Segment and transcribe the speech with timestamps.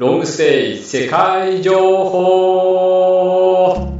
[0.00, 3.98] ロングステイ世界情報。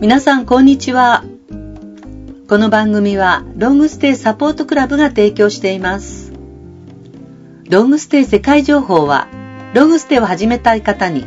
[0.00, 1.22] 皆さんこんにちは。
[2.48, 6.32] この番組はロングステイサポートクラブが提供しています。
[7.68, 9.28] ロングステイ世界情報は
[9.74, 11.26] ロングステイを始めたい方に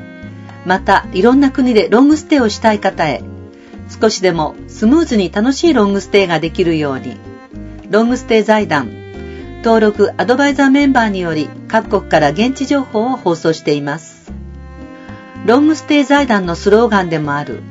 [0.66, 3.22] またいろんな国でロングステイをしたい方へ
[3.90, 7.18] 少しでもスムーズに楽しいロングステイができるように。
[7.90, 8.92] ロングステイ財団。
[9.64, 14.32] 登録アドバイザーメンバーにより各国から現地情報を放送しています。
[15.46, 17.62] ロングステイ財団のスローガンでもある。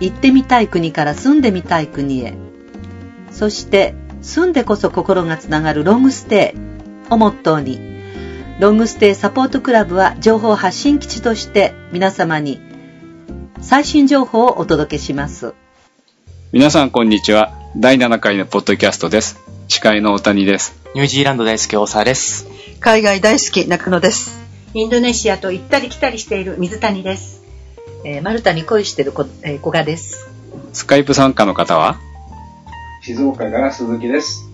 [0.00, 2.34] 行ってみたい国から住んでみたい国へ。
[3.30, 7.12] そして住んでこそ心がつながるロングステイ。
[7.12, 7.94] をモットーに。
[8.60, 12.60] ロングステイサポートクラブは情報発信基地として皆様に
[13.64, 15.54] 最新情報をお届けします。
[16.52, 17.50] 皆さんこんにちは。
[17.76, 19.40] 第7回のポッドキャストです。
[19.68, 20.78] 司会の大谷です。
[20.94, 22.46] ニュージーランド大好き大沢です。
[22.80, 24.38] 海外大好き中野です。
[24.74, 27.42] インドネシアと行ったり来たりしている水谷です。
[28.04, 30.28] えー、マルタに恋してるこ、えー、古賀です。
[30.74, 31.98] スカイプ参加の方は？
[33.00, 34.46] 静岡から鈴木です。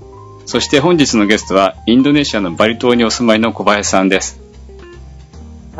[0.46, 4.40] そして本日のゲストはインドネシアのバリ島にお住まいの小林さんです。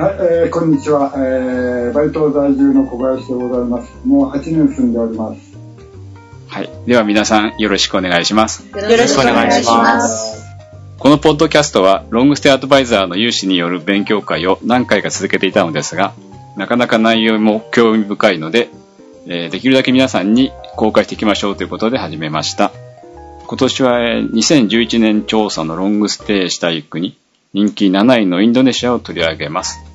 [0.01, 3.93] はい、えー、こんにちは、えー、バリ島在住の小林でございます。
[4.07, 5.55] もう8年住んでおります。
[6.47, 6.71] はい。
[6.87, 8.67] では皆さんよろしくお願いします。
[8.67, 10.43] よろしくお願いします。
[10.99, 16.15] このポッドキャストはロングステイアドバイザーの有志による勉強会を何回か続けていたのですが、
[16.57, 18.71] なかなか内容も興味深いので、
[19.27, 22.73] えー、できるだけ皆さんに公開していきましょうということで始めました。
[23.47, 27.19] 今年は2011年調査のロングステイしたい国、
[27.53, 29.90] 人気7位のインドネシアを取り上げます。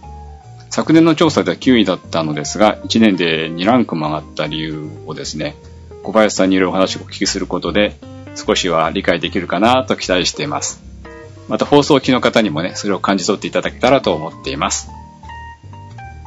[0.75, 5.55] 昨年の調査では9位だったのですが、1年で2ランクも上がった理由をですね、
[6.03, 7.95] 小林さんにいろいろお話をお聞きすることで、
[8.35, 10.83] 少しは理解できるかなと期待しています。
[11.47, 14.89] また放送機の方にもね、それを感じ取っていただけたらと思っています。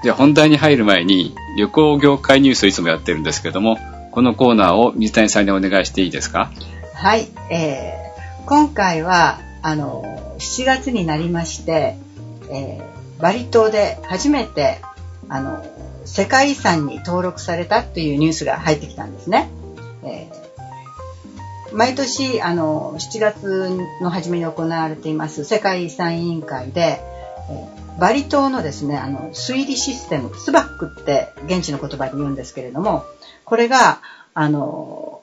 [0.03, 3.77] では本題に入る前に、旅行業界ニュースをいつもやってるんですけども、
[4.13, 6.51] このコーナーを水谷さんにお願いしていいですか？
[6.95, 11.99] はい、えー、今回は、あの、7月になりまして、
[12.51, 12.88] えー、
[13.21, 14.81] バリ島で初めて、
[15.29, 15.65] あの、
[16.05, 19.51] 世界遺産に登録されたというニュースが入ってきたんですね。
[20.03, 23.71] えー、毎年あの7月
[24.01, 27.01] の初めに行われています世界遺産委員会で、
[27.51, 33.05] えー、バリ島のですねあの推理システムスバックって現地の言葉で言うんですけれども
[33.45, 34.01] これが
[34.35, 35.23] あの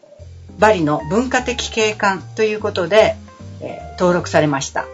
[0.59, 3.15] バリの文化的景観ということで、
[3.61, 4.85] えー、登録されました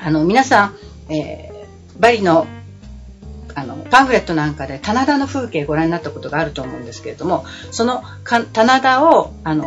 [0.00, 0.66] あの皆さ
[1.08, 1.47] ん、え、
[1.98, 2.46] バリの
[3.54, 8.04] あのパンフレットなんかで棚田の風景ご覧になったことがあると思うんですけれどもその
[8.52, 9.66] 棚田をあの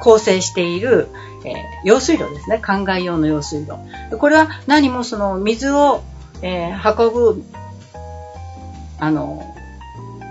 [0.00, 1.08] 構成している、
[1.44, 2.58] えー、用水路ですね。
[2.62, 3.76] 灌漑用の用水路。
[4.16, 6.02] これは何もその水を、
[6.42, 7.44] えー、運ぶ
[8.98, 9.54] あの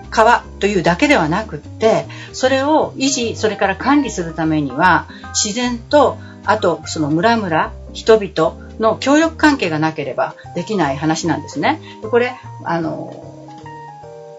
[0.09, 11.79] 川というだけではなくってそれを維持それから管理するためには自然とあとその村々人々の協力関係がなければできない話なんですね。
[12.09, 13.25] これ、あの、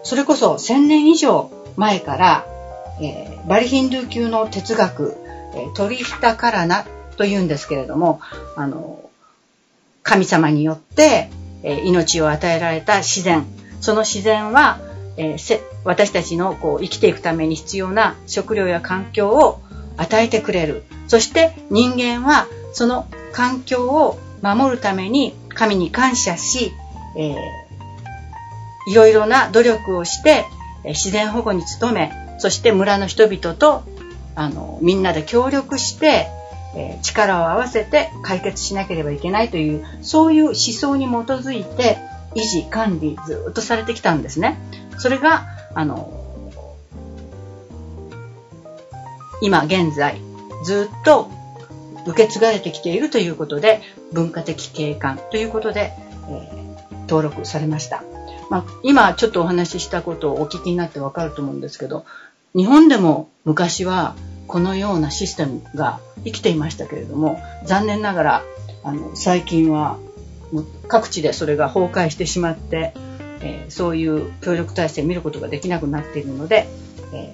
[0.03, 2.45] それこそ1000年以上前から、
[3.01, 5.15] えー、バリヒンドゥー級の哲学、
[5.55, 6.85] えー、トリヒタカラナ
[7.17, 8.19] というんですけれども、
[8.55, 9.09] あの、
[10.03, 11.29] 神様によって、
[11.63, 13.45] えー、命を与えられた自然、
[13.79, 14.79] その自然は、
[15.17, 19.61] えー、私たちのこう生きていくために必要な食料や環境を
[19.97, 20.83] 与えてくれる。
[21.07, 26.71] そして人間はその環境を守るために神に感謝し、
[27.17, 30.45] えー、いろいろな努力をして、
[30.85, 33.83] 自然保護に努め、そして村の人々と
[34.35, 36.27] あのみんなで協力して、
[36.75, 41.97] えー、力を合わせて解決しなければいけないというそういう思想に基づいて
[42.33, 44.57] 維持管理ずっとされてきたんですね。
[44.97, 46.17] それがあの
[49.41, 50.21] 今現在
[50.63, 51.29] ずっと
[52.07, 55.93] 受け継がれてきているということで、文化的景観ということで、
[56.29, 56.61] え、
[57.07, 58.03] 登録されました。
[58.49, 62.05] まあ、今ちょっとお話ししたことをお聞きになってわかると思うんですけど、
[62.55, 64.15] 日本でも昔は
[64.47, 68.43] このようなシステムが生きていましたけれども、残念ながら、
[68.83, 69.97] あの、最近は
[70.87, 72.93] 各地でそれが崩壊してしまって、
[73.41, 76.67] えー、そういう協力体制を見ることができなくなっているので、
[77.13, 77.33] え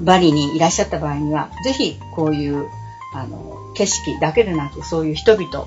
[0.00, 2.66] ー、バリにいらっしゃった場合には、ぜひこういう
[3.14, 5.66] あの景色だけでなくそういう人々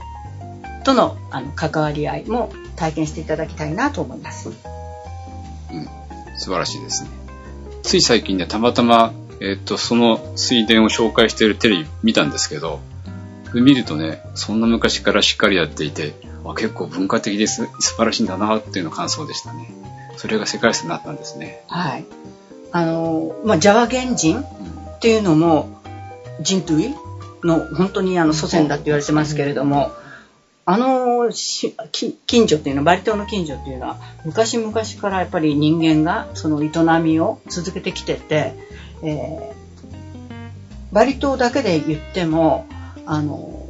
[0.84, 4.50] とのあの関わり合いも体験していただきたいなと思います。
[4.50, 4.56] うん、
[6.38, 7.10] 素晴らしいですね。
[7.84, 12.80] つい最近ね、たまたまえっ、と、その水田を紹介しているテレビ見たんですけど、
[13.54, 16.14] 見るとね、そんな昔からしっかりやっていて、
[16.46, 19.72] あ結構文化的です素晴らしいんだなっていうのが感想でしたね。
[20.18, 21.64] それが世界遺産になったんですね。
[21.68, 22.06] はい。
[22.72, 25.82] あの、まあ、ジャワ原人っていうのも、
[26.42, 26.94] 人類
[27.44, 29.92] の本当にあの祖先だって言われてますけれども、
[30.66, 34.72] あの近所っていうのは、バリ島の近所っていうのは、昔々
[35.02, 36.70] からやっぱり人間がその営
[37.02, 38.54] みを続けてきてて、
[39.04, 39.60] えー
[40.92, 42.66] バリ島だけで言っても、
[43.06, 43.68] あの、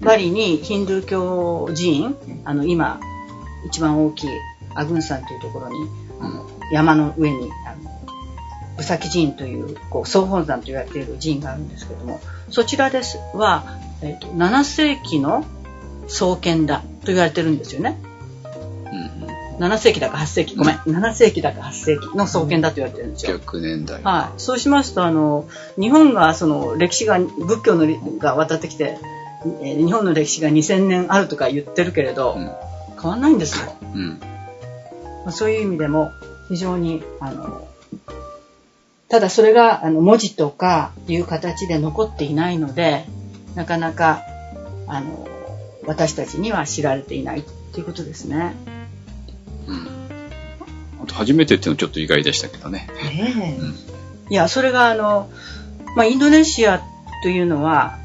[0.00, 3.00] バリにヒンドゥー教寺院、あの、今、
[3.66, 4.30] 一番大きい
[4.74, 5.76] アグン山というところに、
[6.18, 7.90] あの山の上に、あの、
[8.76, 12.20] ブサキ寺院という、こう、総本山と言われている寺院があるんですけども、
[12.50, 13.64] そちらですは、
[14.02, 15.44] えっ、と、7世紀の
[16.08, 17.98] 創建だと言われてるんですよね。
[19.58, 23.38] うん、7世紀だか8世紀、ごめん、7世紀だか8世紀の創建だと言われてるんですよ。
[23.38, 24.02] 逆年代。
[24.02, 24.40] はい。
[24.40, 25.48] そうしますと、あの、
[25.78, 28.98] 日本が、その、歴史が、仏教のりが渡ってきて、
[29.62, 32.50] えー日本の歴史が2000年あるとか言ってるけれど、うん
[33.00, 33.72] 変わんないんですよ。
[33.94, 34.20] うん。
[35.24, 36.12] まあそういう意味でも、
[36.48, 37.66] 非常に、あの、
[39.10, 43.04] ただそれが、あの、文字とかいう形で残っていないので、
[43.56, 44.22] なかなか、
[44.86, 45.28] あの、
[45.84, 47.42] 私たちには知られていないっ
[47.72, 48.54] ていうことですね。
[49.66, 49.88] うん。
[51.02, 52.88] あと、初めてっていうのはちょっと意外でしたけどね。
[53.02, 53.58] ね
[54.30, 55.28] いや、それがあの、
[55.96, 56.80] まあ、インドネシア
[57.24, 57.98] というのは、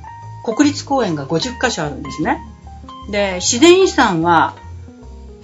[0.43, 2.39] 国立公園が50カ所あるんですね。
[3.11, 4.55] で、自然遺産は、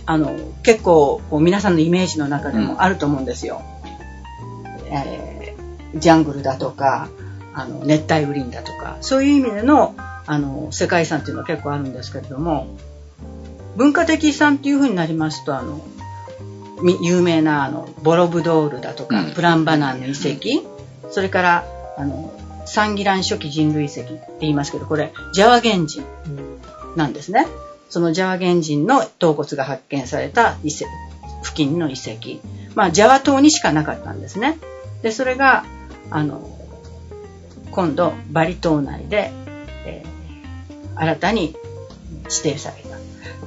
[0.07, 3.61] あの、結構、皆さんのイメージの中でもあると思うんですよ。
[4.89, 5.30] えー
[5.95, 7.09] ジャングルだとか、
[7.53, 9.95] あの、熱帯雨林だとか、そういう意味での、
[10.25, 12.67] あの、世界遺産っていうのは結構あるんですけれども、
[13.75, 15.81] 文化的遺産っていう風になりますと、あの、
[16.81, 19.31] み有名なあのボロブドールだとか、うん。
[19.33, 20.67] プランバナンの遺跡、
[21.11, 21.65] それから
[21.97, 22.33] あの
[22.65, 26.03] サンギラン初期人類遺跡って言いますけどこれジャワ原人
[26.95, 27.47] なんですね。
[27.89, 30.85] そのジャワ原人の頭骨が発見された遺跡
[31.43, 32.39] 付近の遺跡。
[32.75, 34.57] まあジャワ島にしかなかったんですね。
[35.01, 35.65] でそれが
[36.11, 36.47] あの
[37.71, 39.31] 今度バリ島内で、
[39.85, 40.11] えー
[40.95, 41.55] 新たに
[42.25, 42.97] 指定された。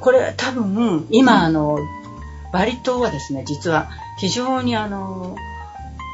[0.00, 1.78] これ多分今あの、
[2.52, 5.36] バリ島はですね、実は非常にあの、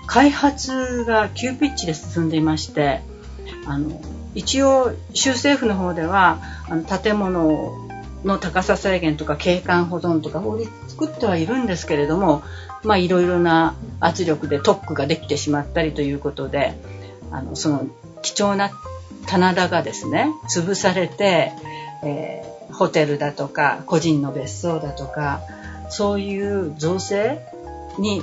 [0.06, 3.00] 開発が急ピッチで進んでいまして、
[3.66, 4.00] あの、
[4.34, 7.88] 一応、州政府の方では、あの建物
[8.24, 12.42] の高さ制限とか景観保存とか法律作ってはいるんですけれども、
[12.82, 16.74] まあいろいろな圧力で特区ができてしまったりということで、
[17.30, 17.86] あの、その
[18.22, 18.70] 貴重な
[19.26, 21.52] 棚田がですね、潰されて、
[22.02, 25.40] えーホテルだとか、個人の別荘だとか、
[25.90, 27.40] そういう造成
[27.98, 28.22] に、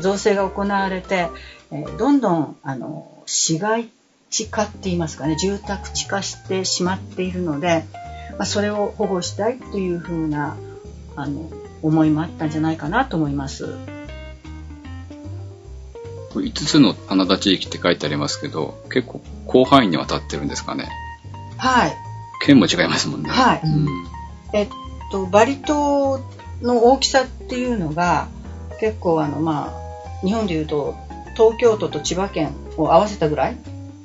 [0.00, 1.28] 造成が行われて、
[1.70, 3.88] えーどんどん、あの、市街
[4.28, 7.84] 地化って言いますかね、住宅地化してしまっているので、
[8.32, 10.56] まあ、それを保護したいというふうな、
[11.14, 11.50] あの、
[11.82, 13.76] 思いもあったんじゃないかなと思います。
[16.32, 20.88] これ5つの棚田地域って書いてありますけど、結構広範囲にわたってるんですかね？
[21.56, 21.96] はい。
[22.44, 23.30] 県も違いますもんね。
[23.30, 23.86] はいうん
[24.52, 24.68] えっ
[25.10, 26.20] と、バリ島
[26.62, 28.28] の大きさっていうのが、
[28.80, 29.72] 結構あの、ま
[30.22, 30.94] あ、日本でいうと、
[31.36, 33.56] 東京都と千葉県を合わせたぐらい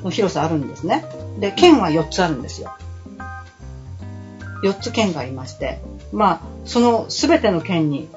[0.04, 1.06] の広さあるんですね。
[1.40, 2.74] で、県は4つあるんですよ。
[4.64, 5.80] 4つ県がありまして、
[6.12, 8.10] まあ、その全ての県に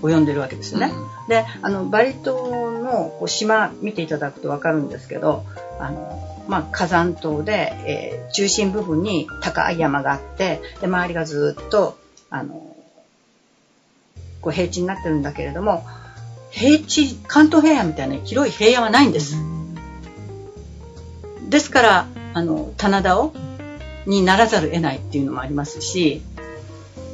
[0.00, 0.92] 及んでるわけですよね。
[1.28, 5.44] で、あの、バリ島のこう島見ていただくとわかるんですけど、
[5.78, 11.98] あの、まあ、火山島で、えー中心部分に高い山があって、で、周りがずっと、
[12.30, 12.74] あの、
[14.40, 15.84] こう平地になってるんだけれども、
[16.50, 19.36] 平地、関東平野みたいな広い平野はないんです。
[21.48, 23.32] ですから、あの、棚田を、
[24.06, 26.22] にならざるを得ないっていうのもありますし、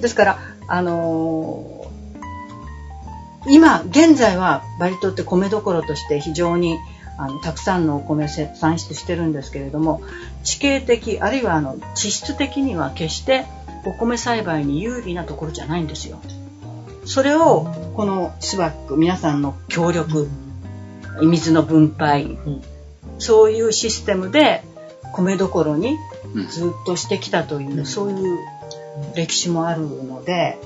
[0.00, 1.78] ですから、あのー
[3.46, 6.78] 今、現在はバリ島って米どころとして非常に
[7.16, 10.02] あのたくさんのお米を産出してるんですけれども、
[10.44, 13.46] 地形的、あるいはあの地質的には決して
[13.86, 16.20] お米栽培に有利なところじゃないんですよ。
[17.06, 17.64] それを、
[17.96, 20.28] このスワック、皆さんの協力、
[21.22, 22.38] 水の分配、
[23.18, 24.62] そういうシステムで
[25.14, 25.96] 米どころにうん
[26.50, 28.38] ずっとしてきたという、そういう
[29.14, 30.58] 歴史もあるので、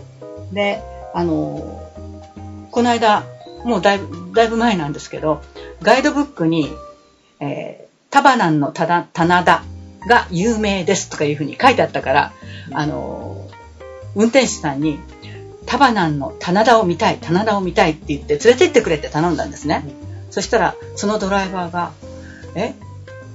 [0.52, 0.82] で、
[1.14, 1.90] あの、
[2.70, 3.24] この間、
[3.64, 5.42] もうだいぶ、だいぶ前なんですけど、
[5.82, 6.70] ガイドブックに、
[7.40, 9.64] えータバナンの棚田
[10.06, 12.32] が有名ですとかいうふうに書いてあったから、
[12.70, 13.48] あの、
[14.14, 14.98] 運転手さんに、
[15.64, 19.82] タバナンの棚田を見たい、棚田を見たいって言って連れてってくれって頼んだんですね。
[20.30, 21.92] そしたら、そのドライバーが、
[22.54, 22.74] え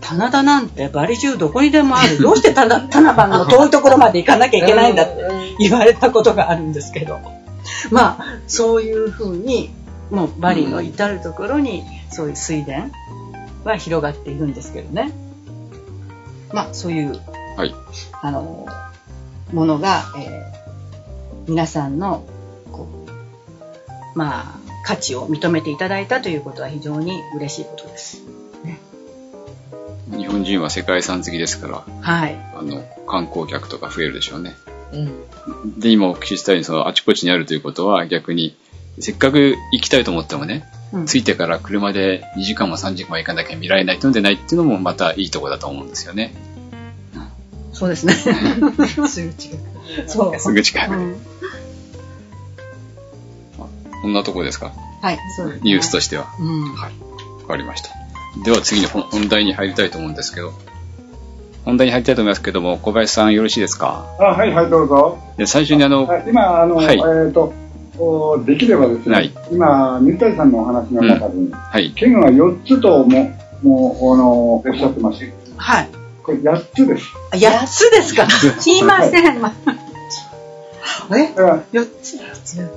[0.02, 2.20] 棚田なんてバリ中どこにでもある。
[2.22, 5.16] どうして棚棚番の遠いところまで行かなきゃいけないんだって
[5.60, 7.20] 言われたことがあるんですけど。
[7.92, 9.72] まあ、そういうふうに、
[10.10, 12.88] もうバリの至るところに、そういう水田
[13.66, 15.12] は広がっているんですけどね。
[16.54, 17.20] まあ、そういう、
[17.58, 17.76] はい。
[18.22, 18.66] あの、
[19.52, 20.58] ものが、えー
[21.48, 22.26] 皆さんの、
[22.74, 22.90] こ
[24.16, 28.27] う、まあ、価値を認めていただいたということは非常に嬉しいことです。
[30.18, 32.36] 日本人は世界遺産好きですから、はい。
[32.56, 34.56] あの、観光客とか増えるでしょうね。
[34.94, 35.80] うん。
[35.80, 38.56] で、今お聞きしたように、その、あちこちにあるということは、逆に、
[39.00, 46.34] せっかく行きたいと思ってもね、うん着いてから車で2時間も3時間も行かなきゃ見られないとんでないっていうのもまたいいとこだと思うんですよね。
[47.74, 48.14] そうですね。
[49.06, 49.34] すぐ違う。
[50.08, 50.40] そう。
[50.40, 50.96] すぐ近くで。
[50.96, 51.18] うん
[54.02, 54.72] こんなとこですか？
[55.02, 56.28] はい、そうですねニュースとしては。
[56.40, 56.74] うん。
[56.76, 56.94] はい。
[57.42, 57.90] わかりました。
[58.44, 60.52] では次に本本題に入りたいと思うんですけど、
[61.66, 64.06] 本題に入りたいと思いますけども、小林さんよろしいですか？
[64.20, 65.18] あ、はい、はい、どうぞ。
[65.38, 67.54] で最初にあの、あ今、あの、はいえっ、と、
[68.00, 71.92] おできればですね、はい今、水谷さんのお話の中に、はい。
[71.96, 73.32] 県は4つとも、
[73.64, 75.20] もう、あの、おっしゃってます。
[75.58, 75.90] はい。
[76.24, 77.06] これ8つです。
[77.32, 78.30] 8つですか？
[78.30, 79.42] すいません。
[79.42, 79.52] ま
[81.12, 81.28] え？
[81.30, 82.20] だから、?4 つ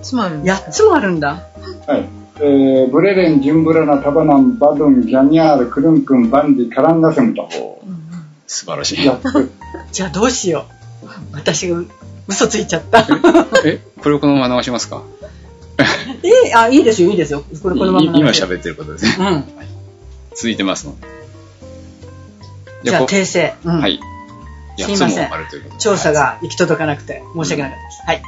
[0.02, 1.46] つまり、?8 つもあるんだ。
[1.86, 2.08] はい。
[2.42, 7.48] えー、ブレレン、ジュンブラナ、タバナン、バドン、ギャニャール、クルンクン、バンディ、カランガセムと。
[8.46, 9.08] 素晴らしい。
[9.08, 9.50] 8つ。
[9.92, 10.64] じゃあどうしよ
[11.02, 11.06] う。
[11.32, 11.82] 私が
[12.26, 13.06] 嘘ついちゃった。
[13.64, 15.02] え、これをこのまま流しますか？
[16.48, 17.44] えあ、いいですよ、いいですよ。
[17.62, 19.16] これこのままい今喋ってることですね。
[19.18, 19.44] うん。
[20.34, 21.06] 続いてますので。
[22.84, 23.54] じゃあこ訂正。
[23.64, 24.00] うんはい。
[24.78, 25.30] 8つすいません
[25.78, 28.02] 調査が行き届かなくて申し訳なかったです。
[28.06, 28.22] はい。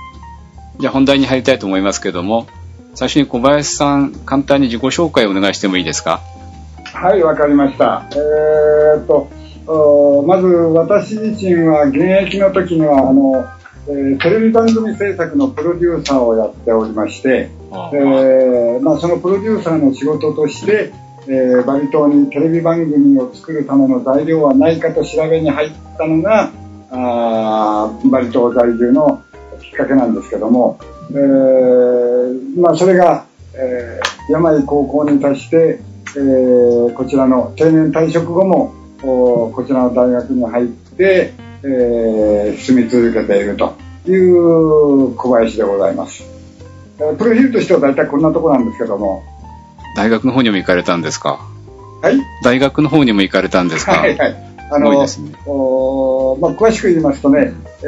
[0.80, 2.46] じゃあ本題に入りたいと思いますけども、
[2.94, 6.20] 最初に小林さん、簡単に自己紹介をお願いしてもいいですか？
[6.92, 8.06] はい、わかりました。
[8.12, 9.28] えーっと、
[9.66, 13.44] おまず私自身は現役の時には、あの、
[13.88, 20.92] えーテレビ番組制作のプロデューサーをやっておりまして、えーまあ、そのプロデューサーの仕事として、
[21.26, 26.52] えーバリ島にテレビ番組を作るための材料はないかと調べに入ったのが、
[26.90, 29.24] あーバリ島在住の
[29.60, 30.78] きっかけなんですけども、
[31.10, 35.80] えーまあ、それが、えー山井高校に達して、
[36.16, 43.74] えーこちらの定年退職後もおこちらの大学に入って、えー住み続けていると
[44.06, 46.24] いう小林でございます。
[47.00, 49.24] えープロフィールとしては大体こんなところなんですけども、
[49.96, 51.40] 大学の方にも行かれたんですか？
[52.00, 52.18] はい？
[52.44, 53.92] 大学の方にも行かれたんですか？
[53.92, 54.36] はいはい。
[54.70, 55.32] あすごいですね。
[55.46, 57.86] おまあ、詳しく言いますとね、え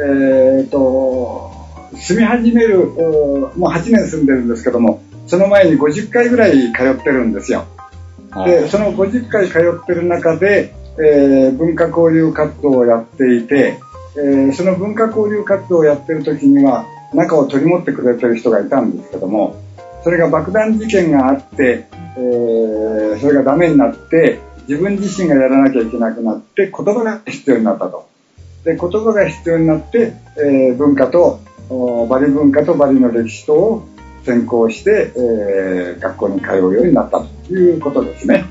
[0.67, 1.51] ーと、
[1.95, 7.65] 住み始める、おもう8年住んでるんですけども、その前に50回ぐらい通ってるんですよ。
[8.45, 13.79] で、その50回通ってる中で、えー文化交流活動をやっていて、
[14.17, 19.61] えーその文化交流活動をやってる時には、中を取り持ってくれてる人がいたんですけども、
[20.03, 21.87] それが爆弾事件があって、
[22.17, 28.07] えーそれがダメになって、自分自身がやらなきゃいけなくなって、言葉が必要になったと。
[28.65, 31.54] で、言葉が必要になって、えー文化と、お
[32.09, 33.87] バリ文化とバリの歴史とを
[34.23, 38.45] 専攻して、えー学校に通うようになったということですね。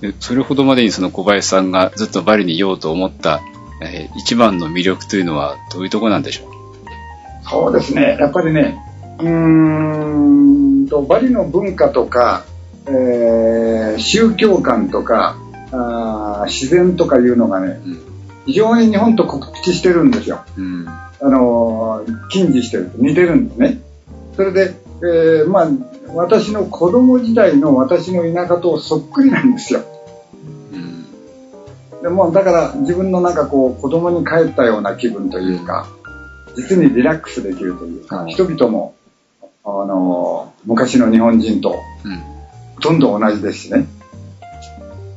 [0.00, 3.40] でそれほどまでにその小林さんがずっとバリにいようと思った、
[3.82, 7.48] えー一番の魅力というのはどういうところなんでしょう？
[7.48, 8.16] そうですね。
[8.20, 8.76] やっぱりね、
[9.18, 12.44] うーんと、バリの文化とか、
[12.86, 15.36] えー宗教観とか、
[15.72, 18.13] あー自然とかいうのがね、うん
[18.46, 20.44] 非常に日本と酷似してるんですよ。
[20.56, 20.86] うん。
[20.88, 23.80] あのー、近似してると似てるんですね。
[24.36, 25.68] それで、えーまあ、
[26.14, 29.82] 私の子供時代の私の田舎とそっくりなんですよ。
[30.72, 32.02] うん。
[32.02, 35.88] でもだから自分のなんかこう子供に帰ったような気分というか、
[36.56, 38.94] 実にリラックスできるというか、うん人々も、
[39.64, 42.16] あのー昔の日本人とうん。
[42.76, 43.86] ほとんど同じですしね。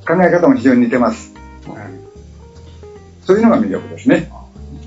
[0.08, 1.37] 考え方も非常に似てます。
[3.28, 4.32] そういうのが魅力ですね。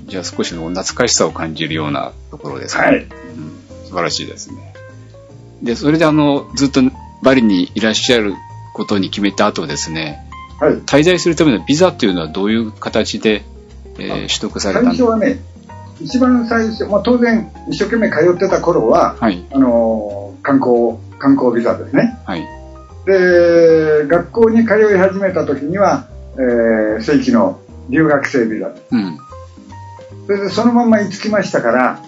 [0.05, 2.97] じゃあ少しの懐かしさを感じるようなところですか、はい。
[2.97, 3.07] うん
[3.85, 4.73] 素晴らしいですね。
[5.61, 6.81] で、それであの、ずっと
[7.21, 8.33] バリにいらっしゃる
[8.73, 10.25] ことに決めた後ですね、
[10.59, 10.73] はい。
[10.77, 13.43] 滞在するためのビザっていうのはどういう形で、
[13.99, 15.39] えー取得され最たんですか初はね、
[15.99, 19.45] 一番最初、まあ、当然一生懸命通ってた頃は、はい。
[19.51, 22.17] あのー観光、観光ビザですね。
[22.25, 22.41] はい。
[23.05, 27.60] で、学校に通い始めた時には、えー正規の
[27.91, 28.73] 留学生ビザ。
[28.91, 29.17] うん。
[30.25, 31.99] それでそのまんま居つきましたから、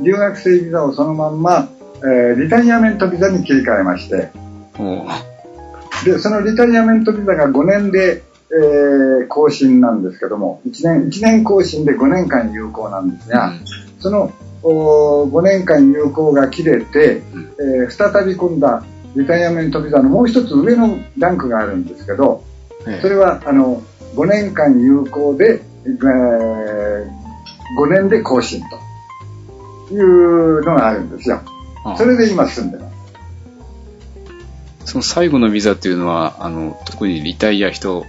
[0.00, 4.30] 留学生ビザをそのまんま、えーリタイアメントビザに切り替えまして、
[6.04, 13.52] で、そのリタイアメントビザが5年で、えー更新なんですけども、1年、1年更新で5年間有効なんですが、
[14.00, 17.50] そのお5年間有効が切れて、うん。
[17.84, 18.82] えー再び今度は
[19.16, 22.42] リタイアメントビザのもう一つ上のランクがあるんですけど、
[22.86, 23.02] ええ。
[23.02, 23.82] それはあの
[24.16, 27.26] 5年間有効で、えー
[27.78, 28.62] 5年で更新
[29.88, 31.40] というのがあるんですよ。
[31.84, 32.90] あそれで今住んでま
[34.84, 34.92] す。
[34.92, 38.04] その最後のビザっていうのは、あの、特にリタイア人、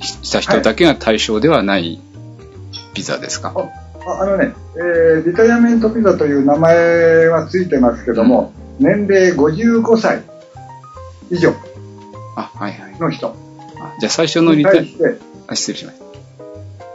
[0.00, 2.00] した人だけが対象ではない
[2.94, 3.54] ビザですか、
[4.06, 10.22] ああのね、えーリタイアメントビザという名前はついてますけども、年齢55歳
[11.30, 11.54] 以上
[12.36, 12.98] あ、はいはい。
[13.00, 13.34] の人
[13.78, 16.04] あじゃあ最初のリにタイ対して、あ、失礼しました。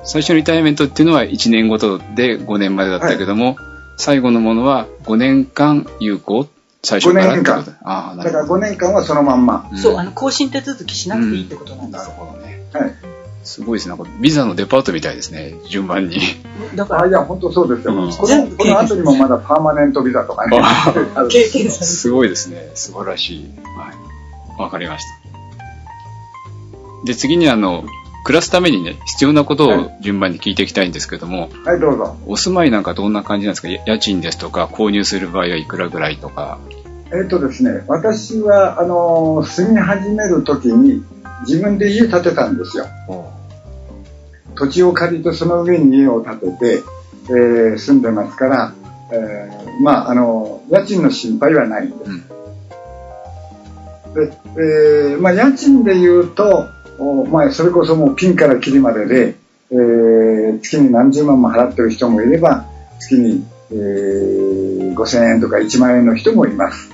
[0.05, 3.57] 最初のリタイアメントっていうのは1年ごとで5年までだったけども、
[3.97, 6.47] 最後のものは5年間有効
[6.83, 8.61] 最初からってこと5年ああ、なだからるほど。
[8.61, 9.67] 5年間はそのまんま。
[9.71, 12.11] うんそう、あの、更新手続きしなくていいってことなんでなすよ。
[12.11, 12.63] るほどね。
[12.71, 12.91] はい。
[13.43, 13.95] すごいですね。
[13.95, 15.55] なんかビザのデパートみたいですね。
[15.67, 16.19] 順番に。
[16.73, 17.93] あ、だからい、や、本当そうですよ。
[17.95, 20.61] うんこの、この後にもまだパーマネントビザとかね。
[21.29, 22.69] 経験されすごいですね。
[22.75, 23.51] 素晴らしい。
[23.77, 23.91] は
[24.57, 24.61] い。
[24.61, 25.09] わかりました。
[27.05, 27.83] で、次にあの、
[28.25, 32.17] 暮らすためにね、必要なことを順番に聞いていきたいんですけども、はい、どうぞ。
[32.25, 33.69] お住まいなんかどんな感じなんですか？
[33.69, 36.57] や家賃ですとか、購入する場合はいくらぐらいとか。
[37.13, 41.03] えっ、とですね、私は、あのー住み始めるときに
[41.47, 42.87] 自分で家建てたんですよ。
[44.55, 46.83] 土地を借りてその上に家を建てて、
[47.29, 48.73] えー住んでますから、
[49.13, 52.09] えーまあ、あのー家賃の心配はないんです。
[52.09, 52.23] うん
[54.15, 56.74] で、えーまあ、家賃で言うと、お
[57.29, 59.35] まあ、それこそもうピンからキリまでで、
[59.71, 62.65] えー月に何十万も払ってる人もいれば、
[62.99, 66.89] 月に、えー5000円とか1万円の人もいます。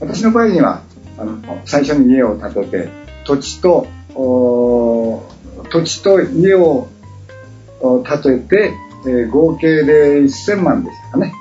[0.00, 0.82] 私の場合には、
[1.16, 2.88] あの、最初に家を建てて、
[3.24, 5.22] 土地と、お
[5.70, 6.88] 土地と家を
[7.80, 8.72] お建てて、
[9.06, 11.32] えー合計で1000万でしたかね。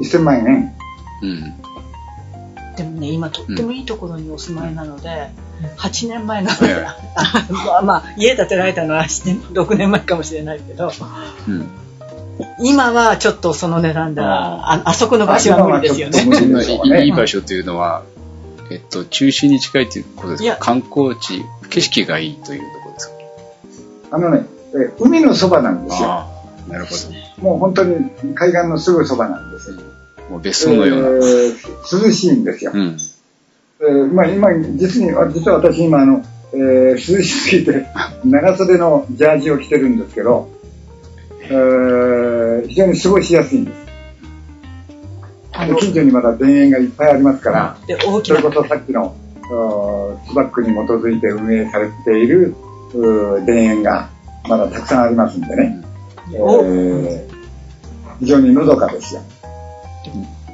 [0.00, 0.74] 1000万円。
[1.22, 2.76] うん。
[2.76, 5.30] でもね、今とってもいいところにお住まいなので、
[5.76, 6.58] 8年前なの
[7.66, 10.92] まあまあ、家建てられたのは7年6年前かもしれないけど、
[11.48, 11.66] うん。
[12.60, 16.24] 今はちょっとその値段では、ああそこの場所は無理ですよね。
[16.24, 18.02] ねい いい場所というのは、
[18.70, 23.14] えっと、中心に近いということですいやか観光地、景色がいいというところですか？
[24.12, 26.26] あのね、えー海のそばなんですよ。
[26.68, 26.94] なるほ
[27.42, 27.96] もう本当に
[28.34, 29.76] 海岸のすぐそばなんですよ。
[29.76, 29.82] ど。
[30.30, 31.08] もう別荘のような。
[31.08, 32.72] えー涼しいんですよ。
[32.74, 32.96] うん。
[33.82, 36.22] えーまあ今、実に、あ実は私今あの、
[36.54, 37.86] えー涼しすぎて
[38.24, 40.48] 長袖のジャージを着てるんですけど、
[41.42, 43.82] えー非常に過ごしやすいんです。
[45.80, 52.54] 近所にまだ田園がいっぱいありますから、で大きなそれこそさっきの、あーツバックに基づいて運営されている
[53.46, 54.08] 田園が
[54.48, 55.82] まだたくさんありますんでね、
[56.32, 57.20] えおー
[58.20, 59.22] 非常にのどかですよ。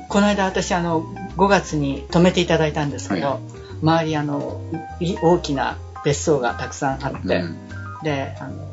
[0.08, 1.04] この間私あの
[1.38, 3.40] 5月に泊めていただいたんですけど、は
[3.80, 4.60] 周りあの
[5.00, 7.58] い大きな別荘がたくさんあって、うん。
[8.02, 8.68] であの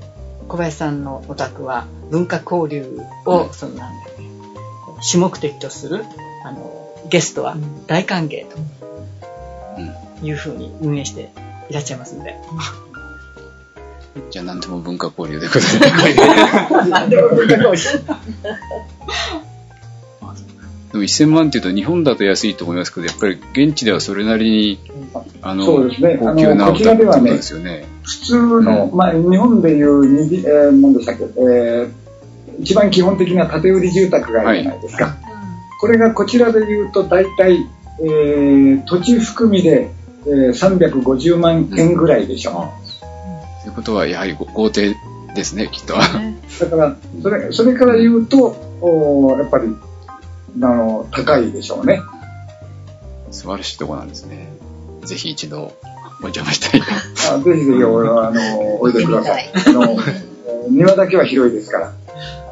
[0.48, 3.94] 小林さんのお宅は文化交流を、そのなん
[5.02, 6.04] 主目的とする
[6.44, 7.56] あのゲストは
[7.88, 8.58] 大歓迎と
[10.26, 11.32] いうふうに運営して
[11.70, 12.36] いらっしゃいますので、
[14.32, 15.60] じゃあ何でも文化交流でござ
[16.10, 16.90] います。
[16.90, 18.06] 何でも文化交流
[20.96, 24.80] でも1000万っていうと日本だと安いと思いますけど、やっぱり現地ではそれなりに、
[25.42, 27.86] あの、そうですね高級なお宅ってことですよね。
[28.04, 31.92] 普通の、うんまあ、日本でいう二次、えー、何でしたっけ、えー
[32.58, 35.18] 一番基本的な建売り住宅があるじゃないですか。
[35.82, 37.58] これがこちらで言うと大体、
[38.00, 39.92] えー土地含みで、
[40.26, 42.72] えー350万円ぐらいでしょ
[43.64, 44.96] ということは、やはりご豪邸
[45.36, 45.96] ですね、きっと。
[45.96, 45.98] う。
[46.64, 49.68] だから、それ、それから言うと、おーやっぱり、
[50.62, 52.02] あの、高いでしょうね。
[53.32, 54.48] 素晴らしいところなんですね。
[55.04, 55.74] ぜひ一度
[56.22, 56.82] お邪魔したい。
[57.32, 59.52] あぜひぜひお、あの、おいでください。
[59.68, 60.36] あの、えー
[60.70, 61.94] 庭だけは広いですから。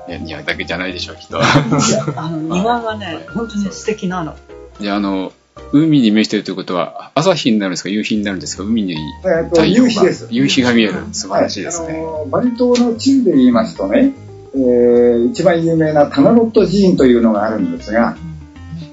[0.08, 1.40] いや、庭だけじゃないでしょう、きっと。
[1.42, 4.36] あの庭がね本当に素敵なの
[4.80, 5.32] で、あの、
[5.72, 10.28] 海に面しているということは、朝日になるんですか、夕日になるんですか、海にえっと、太陽が夕日です。
[10.30, 10.94] 夕日が見える。
[11.12, 11.88] 素晴らしいですね。
[11.88, 14.14] はいあのバリ島の地図で言いますとね、
[14.56, 18.16] えー一番有名なタナロット寺院というのがあるんですが、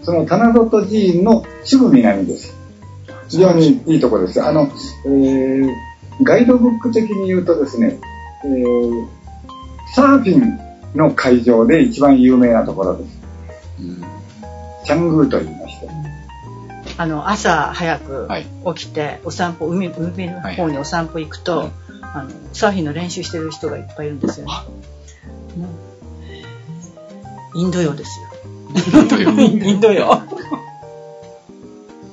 [0.02, 2.56] そのタナロット寺院のすぐ南です。
[3.28, 4.42] 非常にいいところです。
[4.42, 4.70] あの、
[5.06, 5.68] えー
[6.22, 7.98] ガイドブック的に言うとですね、
[8.44, 9.08] えー
[9.94, 10.58] サーフィン
[10.94, 13.20] の会場で一番有名なところです。
[13.80, 14.04] うん
[14.84, 15.88] チャングーと言いまして。
[16.96, 21.70] あの朝早くはい起きてお散歩海海の方にお散歩行くと、はい
[22.12, 24.52] あのサーフィンの練習してる人がいっぱいいるんですよね。
[25.56, 25.66] うん
[27.52, 28.26] インド洋ですよ。
[29.00, 29.30] インド洋
[29.68, 30.20] インド洋。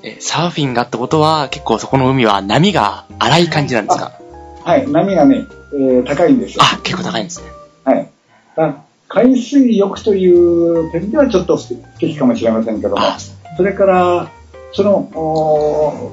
[0.01, 4.13] え、サーフィンがってことは、結構そこの海は波が荒い感じなんですか？
[4.63, 6.63] はい、波がね、えー高いんですよ。
[6.63, 7.45] あ、結構高いんですね。
[7.83, 8.09] はい。
[8.55, 8.75] だ
[9.09, 11.63] 海水浴という点ではちょっと不
[11.99, 13.01] 適かもしれませんけども、
[13.55, 14.27] それから、
[14.73, 16.11] その、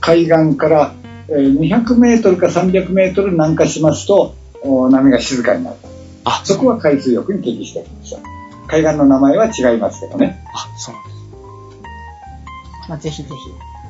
[0.00, 0.92] 海岸から、
[1.28, 5.76] えー200メートルか300メートル南下しますと、波が静かになる。
[6.28, 8.20] あ、そこは海水浴に適してるんですよ。
[8.66, 10.44] 海岸の名前は違いますけどね。
[10.52, 11.10] あ、そうなんで
[12.88, 13.28] まあ、ぜひぜ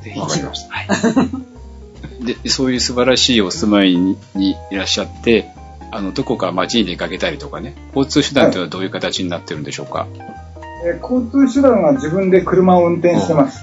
[0.01, 0.03] す。
[0.05, 0.19] ぜひ。
[0.19, 2.25] わかりましたはい。
[2.43, 5.49] で、そういう素晴らしいお住まいににいらっしゃって、
[5.91, 10.05] あの、どこか街に出かけたりとかね、交通手段というのはどういう形になってるんでしょうか？
[10.85, 13.59] えー交通手段は自分で車を運転してます。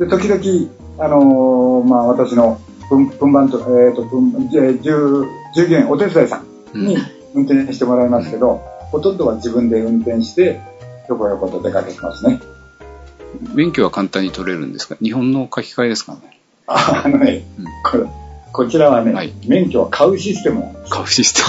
[0.00, 6.96] で、時々、あのーまあ、私の分分番と、えっ、と、分、えー従従業員、お手伝いさんに
[7.34, 8.56] 運転してもらいますけど、
[8.90, 10.60] ほとんどは自分で運転して、
[11.08, 12.40] よこよこと出かけてますね。
[13.54, 14.96] 免許は簡単に取れるんですか？
[15.02, 16.38] 日本の書き換えですかね？
[16.66, 18.04] ああのね、うんこれ、
[18.52, 20.92] こちらはね、はい免許は買うシステムなんです。
[20.92, 21.40] 買うシステ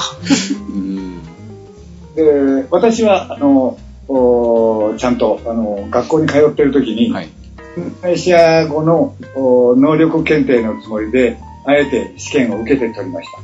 [0.71, 0.73] ム。
[0.75, 2.63] うん。
[2.63, 7.29] で、私は、あの、おちゃんと、あの、学校に通ってる時に、はい。
[7.75, 13.39] 運転者後のお能力検定のつもりで、あえて試験を受けて取りました。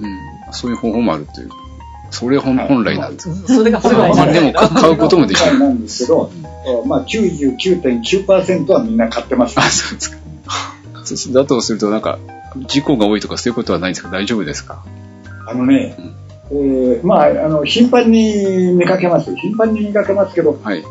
[0.00, 0.52] うん。
[0.52, 1.50] そういう方法もあるという。
[2.10, 3.32] それ本はい本来なんです。
[3.32, 3.52] ひ。
[3.54, 5.58] それが本来まあでもか買うこともできる。
[5.58, 6.30] なんですけど、
[6.66, 9.58] おまあ99.9%はみんな買ってます。
[9.60, 10.00] あ、そうで
[11.16, 11.40] すか。
[11.40, 12.18] だとすると、なんか、
[12.66, 14.10] 事故が多いとかそういうことはないんですか？
[14.10, 14.84] 大丈夫ですか？
[15.48, 15.96] あのね、
[16.50, 19.34] えーまあ、あの、頻繁に見かけます。
[19.36, 20.78] 頻繁に見かけますけど、はい。
[20.78, 20.84] えー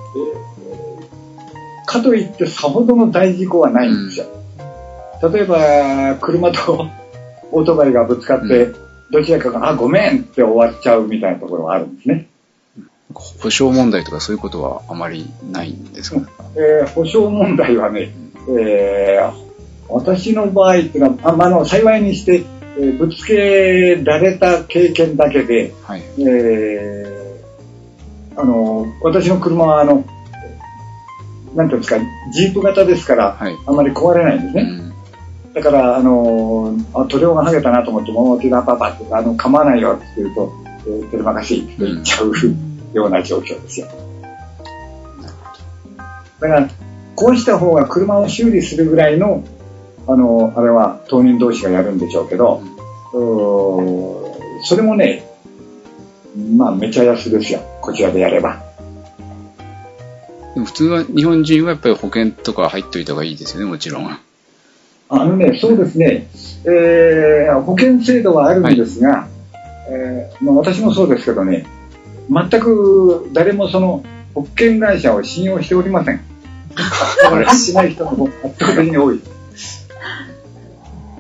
[1.86, 4.28] かといってさほどの大事故はないんですよ。
[5.28, 6.88] 例えば、車と
[7.52, 8.76] オートバイがぶつかって、う
[9.12, 12.28] どちらかが、あ、ごめんって終わっちゃうみたいなところがあるんですね。
[13.14, 16.22] 保証問題とかそういうことはあまりないんですか、
[16.56, 18.12] えー保証問題はね、
[18.48, 19.50] えー
[19.92, 22.44] 私の場合っていうのは、あまああの幸いにして、
[22.78, 26.04] えーぶつけられた経験だけで、はい。
[26.20, 30.06] えーあの私の車はあの、
[31.56, 32.00] なんていうんですか、
[32.32, 33.56] ジープ型ですから、はい。
[33.66, 34.62] あまり壊れないんですね。
[34.62, 34.89] うん。
[35.54, 40.52] だから、あのあ塗料が剥げたなと思って、もう手がパパって、あの、構わないよって言うと、
[40.86, 42.34] えー、テレマカシーって言っちゃう
[42.94, 43.88] ような状況ですよ。
[46.40, 46.70] だから、
[47.16, 49.44] こうした方が車を修理するぐらいの、
[50.08, 52.62] あの、あれは当人同士がやるんでしょうけど、
[53.14, 54.30] うー
[54.64, 55.26] それもね、
[56.56, 57.60] まあ、めちゃ安ですよ。
[57.82, 58.62] こちらでやれば。
[60.54, 64.20] でも普通は、日本人はやっぱり保険とか入っといた方がいいですよね、もちろん。
[65.12, 66.28] あのね、そうですね、
[66.66, 69.28] えー保険制度はあるんですが、
[69.90, 71.66] えーまあ、私もそうですけどね、
[72.30, 74.04] 全く誰もその
[74.36, 76.22] 保険会社を信用しておりません。
[77.24, 79.20] だからしない人の方が圧倒的に多い。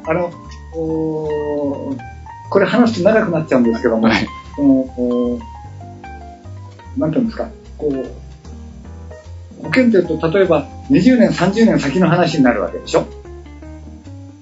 [0.06, 0.32] あの、
[0.72, 4.28] これ話すと長くなっちゃうんですけども、はい。
[4.56, 5.40] そのお
[6.98, 13.08] なんていうんですか、こう、保険というと、例えば20年、30年先の話になるわけでしょ。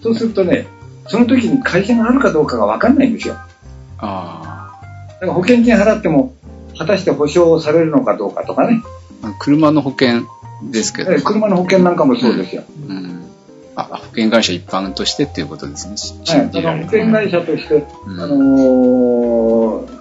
[0.01, 0.67] そうするとね、
[1.07, 3.35] その時に会社があるかどうかがわかんないんですよ。
[3.99, 4.71] あ
[5.13, 6.33] だから保険金払っても、
[6.77, 8.81] 果たして保証されるのかどうかとかね。
[9.23, 9.33] あ。
[9.39, 10.27] 車の保険
[10.71, 11.11] ですけど。
[11.11, 12.63] え車の保険なんかもそうですよ。
[12.87, 13.25] うん。
[13.75, 15.91] あ、保険会社一般としてっていうことですね。
[15.91, 19.97] はい、信だじれるからら保険会社として、うんあのー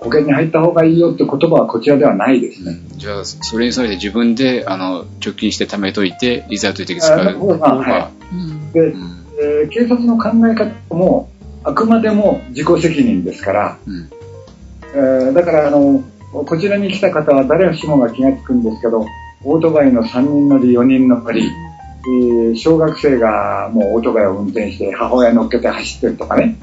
[0.00, 2.80] 保険に入った方がいいよって言葉はこちらではないですね。
[2.96, 8.10] じゃあ、それに沿いて自分で、あの、貯金して貯めといて、いざという時使うあ方まあはが、
[8.72, 9.19] で、うん。
[9.40, 11.30] えー警察の考え方も
[11.64, 14.10] あくまでも自己責任ですから、うん。
[14.94, 19.04] えーだからあのこちらに来た方は誰しもが気がつくんですけど
[19.42, 26.56] オートバイの3人乗り4人乗り、えー小学生がもうオートバイを運転して母親乗っけて走ってるとかね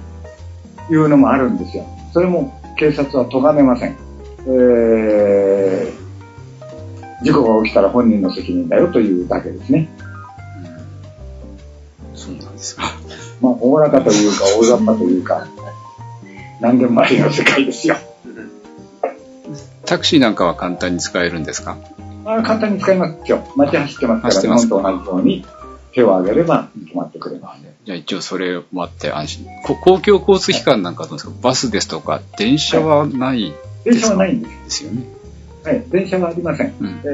[0.89, 1.85] いうのもあるんですよ。
[2.13, 3.97] それも警察は咎めません、
[4.47, 6.07] えー
[7.23, 9.89] 事故が起きたら本人の責任だよというだけですね
[12.57, 12.93] ですか。
[13.41, 15.47] まあおおらかというか大雑把というか
[16.59, 17.95] 何でもありの世界ですよ
[19.85, 21.77] タクシーなんかは簡単に使えるんですか？
[22.25, 23.47] まあ、簡単に使いますよ。
[23.55, 25.45] 街走ってますから、日本と同じように
[25.93, 27.61] 手を挙げれば止まってくれます。
[27.85, 29.45] じゃあ一応それもあって安心。
[29.65, 31.33] こ公共交通機関なんかはどうですか？
[31.41, 33.53] バスですとか、電車はない
[33.85, 34.53] 電車はないんです。
[34.65, 35.03] ですよね。
[35.63, 36.73] はい、電車はありません。
[36.81, 37.07] うんえ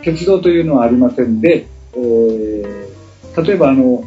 [0.00, 2.85] ー鉄道というのはありませんで、えー
[3.42, 4.04] 例えばあの、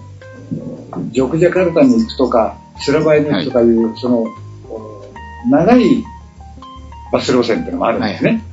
[1.11, 4.25] ジョクジャカルタに行くとか、スラバイに行くとかいう、その、
[4.69, 5.05] お
[5.49, 6.03] 長い
[7.11, 8.43] バス路線っていうのもあるんですね。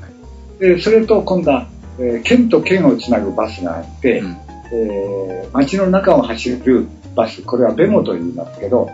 [0.58, 4.36] でそれと今度は、えー県と県をつなぐバスがあって、うん
[4.72, 8.90] えー街の中を走るバス、これはベモと言いますけど、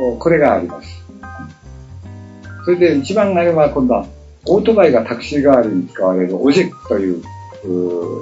[0.00, 1.04] おこれがあります。
[2.64, 4.06] それで一番あれは今度は、
[4.46, 7.22] オートバイがタクシー代わりに使われるオジェックという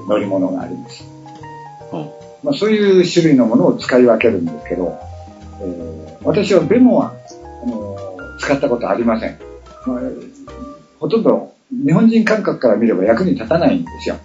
[0.08, 1.13] 乗り物があります。
[2.44, 4.98] まあ、そういう種類のものを使い分けるんですけど、
[5.60, 7.12] えー私はベモは
[7.62, 9.38] あのー使ったことありません。
[9.86, 10.00] まあ
[10.98, 14.16] ほとんど日本人感覚から見れば役に立たないんですよ。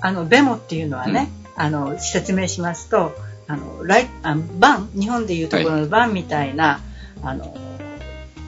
[0.00, 3.12] あの、ベモっていうのはね、あの、説明しますと、
[3.46, 6.80] あの、ライあのバン、日本でいうところのバンみたいな、
[7.22, 7.54] あの、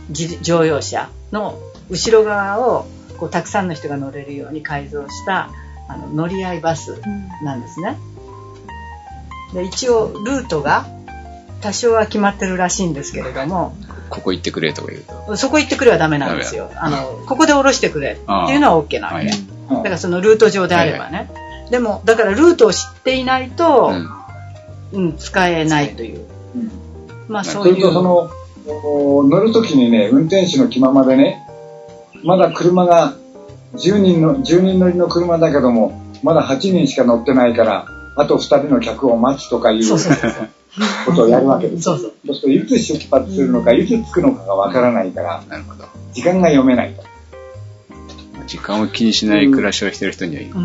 [0.08, 1.58] 自乗用車の
[1.90, 2.86] 後ろ側を、
[3.18, 5.50] こう、たくさんの人が乗れるように改造した、
[5.88, 7.00] あの、乗り合いバス
[7.42, 7.96] なんですね。
[9.56, 10.86] で、一応、ルートが
[11.62, 13.74] 多少は決まってるらしいんですけれども、
[14.10, 15.36] ここ行ってくれとか言うと。
[15.36, 16.70] そこ行ってくれはダメなんですよ。
[16.76, 19.26] あの、ここで降ろしてくれっていうのは OK なわけ。
[19.26, 21.28] はいだからそのルート上であればね。
[21.70, 23.92] でも、だからルートを知っていないと、
[24.92, 26.20] うん、使えないという。
[27.28, 27.64] まあそいう。
[27.64, 28.30] そうれとその、
[28.84, 31.44] お乗るときにね、運転手の気ままでね、
[32.22, 33.14] まだ車が
[33.74, 37.86] 10人の、10人乗りの車だけども、まだ8人しか乗ってないから、
[38.16, 40.48] あと2人の客を待つとかいうそうそうそう
[41.06, 41.82] ことをやるわけです。
[41.82, 42.12] そうそう。
[42.26, 45.84] そうすると、いつ出発するのか、いつ着くのかがわからないから、なるほど。
[46.12, 47.04] 時間が読めないと。
[48.46, 50.50] 時間を気にしない暮らしをしてる人にはいい。
[50.50, 50.58] う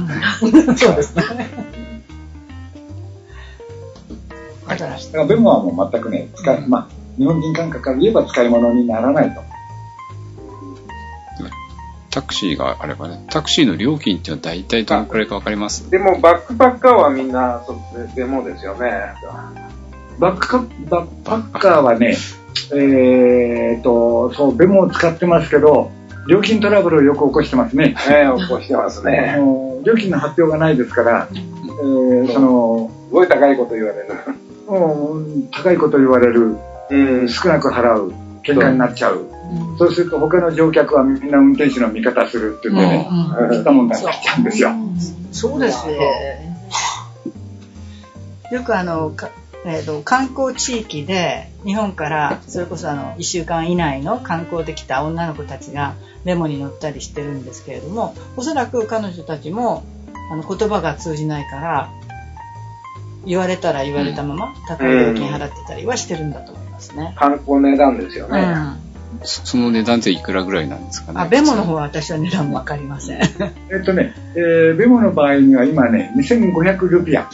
[0.72, 1.24] んそうですね。
[4.68, 6.88] だから、だから、ベモはもう全くね、使い、まあ、
[7.18, 9.51] 日本人感覚から言えば使い物にならないと。
[12.12, 15.90] タクシーがあればね、タクシーの料金っていうのは大体どのくらいかわかります？
[15.90, 19.14] でも、バックパッカーはみんな、そうでもですよね。
[20.20, 22.16] バックカバックパッカーはね、
[22.74, 25.90] えーと、そう、ベモを使ってますけど、
[26.28, 27.96] 料金トラブルをよく起こしてますね。
[27.96, 27.96] ね
[28.38, 29.38] 起こしてますあね。
[29.38, 34.08] の料金の発表がないですから、えーその、すごい高いこと言われる。
[34.68, 36.58] うん高いこと言われる、
[36.90, 37.30] うん。
[37.30, 39.31] 少なく払う、喧嘩になっちゃう。
[39.78, 44.72] そうすると他の乗客はみんな運転手の味方するっていうんでね、うん知った問題になっちゃうんですよ。
[45.32, 46.02] そうですよ。
[48.52, 49.30] よくあの、か
[49.64, 59.84] えーと観光地域で日本からそれこそあの1週間以内の観光で来た女の子たちがメモに乗ったりしてるんですけれどもおそらく彼女たちも
[60.32, 61.92] あの言葉が通じないから
[63.24, 67.14] 言われたら言われたまま高い料金払ってたりはしてるんだと思いますね。
[67.20, 68.40] 観光値段ですよね。
[68.40, 68.81] うん
[69.24, 71.20] そその値段っていくらぐらいなんですかね？
[71.22, 73.20] あ、ベモの方は私は値段わかりません。
[73.72, 77.22] えっとね、えーベモの場合には今ね、2500ルピア。
[77.22, 77.28] あ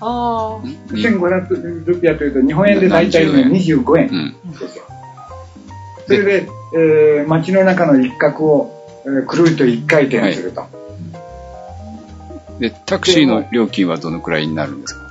[0.00, 0.58] あ。
[0.92, 4.50] 2500ルピアというと日本円で大体ね、25円うん。
[4.52, 4.84] ですよ。
[6.06, 10.64] それで、えー街の中の一角を、えーくるりと一回転すると。
[12.58, 15.04] で、タクシーの料金はどのくらいになるんですか？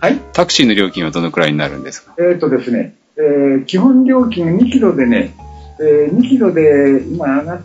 [0.00, 0.18] はい？
[0.32, 2.14] タクシーの料金はどのくらいになるんですか？
[2.18, 5.34] えっ、とですね、えー基本料金2キロでね、
[5.80, 7.62] えー2キロで今上がっ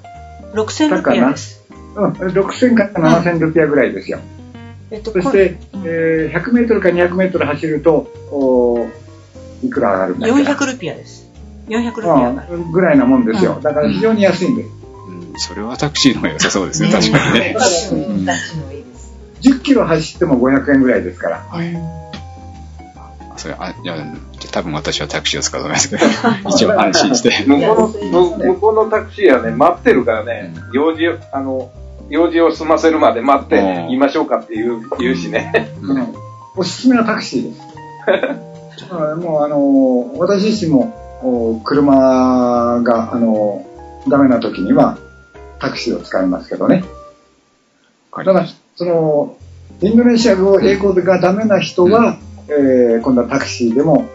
[0.53, 1.65] 6000ルピアです。
[1.95, 4.19] うん、6000から7000ルピアぐらいですよ。
[4.91, 11.31] えっと、そして、えー100メートルか200メートル走ると、おーいくら上がるんだっけな？400ルピアです。
[11.67, 12.47] 400ルピアが。
[12.49, 13.59] うんぐらいなもんですよ。
[13.61, 14.69] だから非常に安いんです。
[15.09, 17.55] うん、それはタクシーの方が良さそうですね、確かにね。
[17.91, 18.25] うん
[19.41, 21.45] 10キロ走っても500円ぐらいですから。
[23.37, 24.15] それあいや
[24.55, 26.05] 多分私はタクシーを使うと思いますけど、
[26.49, 27.43] 一応安心して。
[27.45, 31.71] 向こうの、向こうのタクシーはね、待ってるからね、用事を、あの、
[32.09, 33.63] 用事を済ませるまで待ってうん。
[33.87, 35.73] 言いましょうかって言う言うしね。
[35.81, 36.07] うん。
[36.55, 37.61] おすすめはタクシーです。
[38.89, 43.65] あもうあの私自身もお車があの
[44.07, 44.97] ダメな時には
[45.59, 46.85] タクシーを使いますけどね。
[48.13, 48.23] た。
[48.23, 49.37] だその
[49.81, 54.05] インドネシア語、英語がダメな人は、えー今度はタクシーでも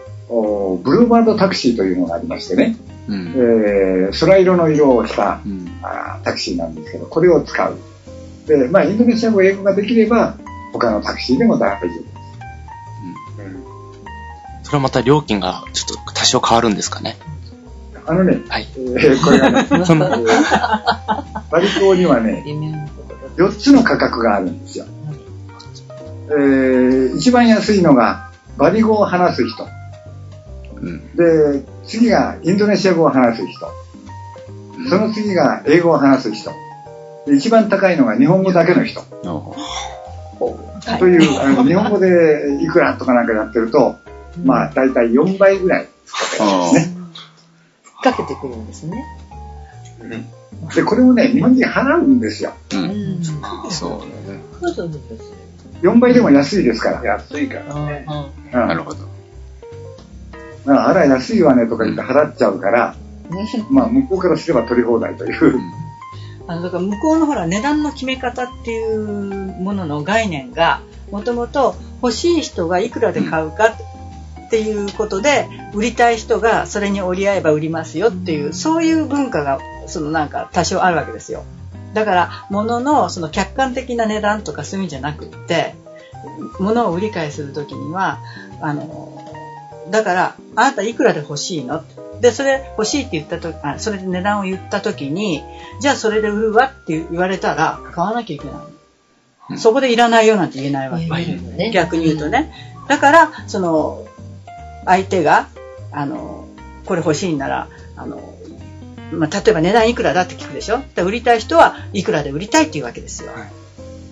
[0.83, 2.75] ブルーバードタクシーというのがありましてね、
[3.09, 7.77] うんえー空色の色をしたうんあータクシーなんですけど、これを使う。
[8.47, 10.35] で、まあ、インドネシア語、英語ができれば、
[10.73, 12.01] 他のタクシーでも大丈夫です。
[14.63, 17.17] それはまた料金がちょっと多少変わるんですかね？
[18.07, 18.67] あのね、はい。
[18.75, 20.07] えーこれがね、 その
[21.51, 22.43] バリ島にはね、
[23.37, 24.85] 4つの価格があるんですよ。
[26.29, 29.67] えー一番安いのが、バリ語を話す人。
[30.81, 33.67] うんで、次がインドネシア語を話す人。
[34.89, 36.51] その次が英語を話す人。
[37.27, 39.01] で一番高いのが日本語だけの人。
[39.01, 43.97] はいという、あの日本語でいくらとかなんかやってると、
[44.43, 46.95] まあ、だいたい4倍ぐらい使ってますね。
[48.01, 49.05] かけてくるんですね。
[50.75, 52.53] で、これをね、日本人払うんですよ。
[52.73, 53.23] うん。
[53.23, 53.33] そ
[53.67, 54.07] うそ
[54.65, 55.31] うそうです。
[55.83, 57.03] 4倍でも安いですから。
[57.03, 58.05] 安いからね。
[58.07, 59.20] うんなるほど。
[60.67, 62.95] ああら、安いわねとか言って払っちゃうから、
[63.69, 65.59] まあ、向こうからすれば取り放題という。
[66.47, 69.05] あのだから向こうのほら値段の決め方っていう
[69.61, 73.67] ものの概念がもともと欲しい人がいくらで買うか
[74.47, 81.45] っていうことで売りたい人がそれに折り合えば売りますよっていうそういう文化がそのなんか多少あるわけですよ。
[81.93, 85.75] だから物のその客観的な値段とかそういうんじゃなくって
[86.59, 88.19] 物を売り買いするときには
[88.61, 89.20] あの
[89.91, 91.83] だからあなたいくらで欲しいの？
[92.21, 95.41] でそれ欲しいって言ったとあそれで値段を言ったときに
[95.81, 99.57] じゃあそれで売るわって言われたら買わなきゃいけない。
[99.57, 101.05] そこでいらないよなんて言えないわけ。
[101.07, 102.53] ね逆に言うとね。
[102.87, 104.05] だから、その、
[104.85, 105.49] 相手が、
[105.91, 106.47] あの、
[106.85, 108.33] これ欲しいなら、あの、
[109.11, 110.79] まあ、例えば値段いくらだって聞くでしょ？
[110.95, 113.31] で売りたい人はいくらで売りたいっていうわけですよ。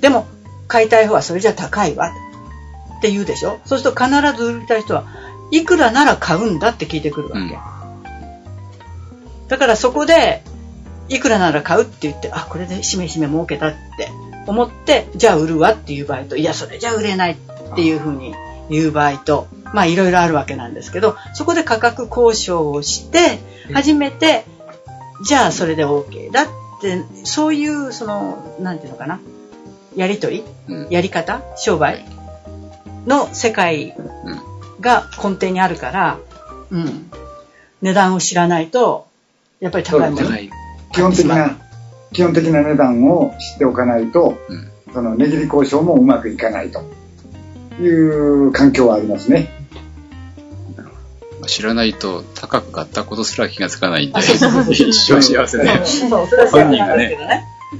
[0.01, 0.27] でも、
[0.67, 2.11] 買いたい方はそれじゃ高いわ
[2.97, 3.59] って言うでしょ？
[3.65, 5.05] そうすると必ず売りたい人は
[5.51, 7.57] いくらなら買うんだって聞いてくるわけ。
[9.47, 10.43] だからそこで、
[11.09, 14.09] いくらなら買うって言って、あ、これでしめしめ儲けたって
[14.45, 17.35] 思って、じゃあ売るわっていう場合と、いや、それじゃ売れないっ
[17.75, 18.33] ていうふうに
[18.69, 23.39] 言う場合と、まあいろいろあるわけなんですけど、そこで価格交渉をして、
[23.73, 24.45] 初めて、
[25.25, 26.45] じゃあそれで OK だっ
[26.81, 29.19] て、そういう、その、なんていうのかな、
[29.95, 30.43] やりとり、
[30.89, 32.05] やり方、商売
[33.05, 33.95] の世界
[34.79, 36.19] が根底にあるから、
[36.71, 37.11] うん、
[37.81, 39.07] 値段を知らないと、
[39.59, 40.27] やっぱり高いもの。
[40.91, 41.57] 基本的な、
[42.13, 44.37] 基本的な値段を知っておかないと、
[44.93, 46.83] その値切り交渉もうまくいかないと。
[47.81, 49.49] いう環境はありますね。
[51.47, 55.85] 知らないと高く買ったことすら気がつかないんで、一生幸せで。
[55.85, 56.61] そう、それはそう。
[56.61, 57.17] 本人がね、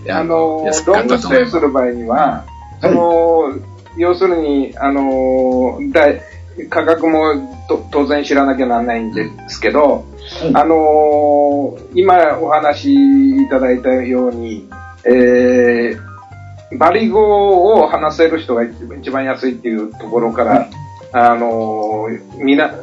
[0.06, 0.12] ね。
[0.12, 2.46] あの、安くロングス買ったと思うテイする場合には、
[2.82, 3.60] その、
[3.98, 6.22] 要するに、あの、だい
[6.68, 10.06] 価格もと当然知らなきゃならないんですけど、
[10.54, 14.68] あの、今お話しいただいたように、
[15.06, 20.70] えー、バリ語を話せる人が一番安いっていうところから、
[21.14, 22.74] あの、みな、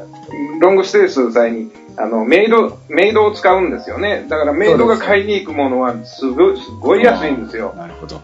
[0.60, 4.26] ロングステイする際に、あの、メイド、メイドを使うんですよね。
[4.28, 7.74] だからメイドが買いに行くものはすごい、すごい安いんですよ。
[7.76, 8.20] なるほど。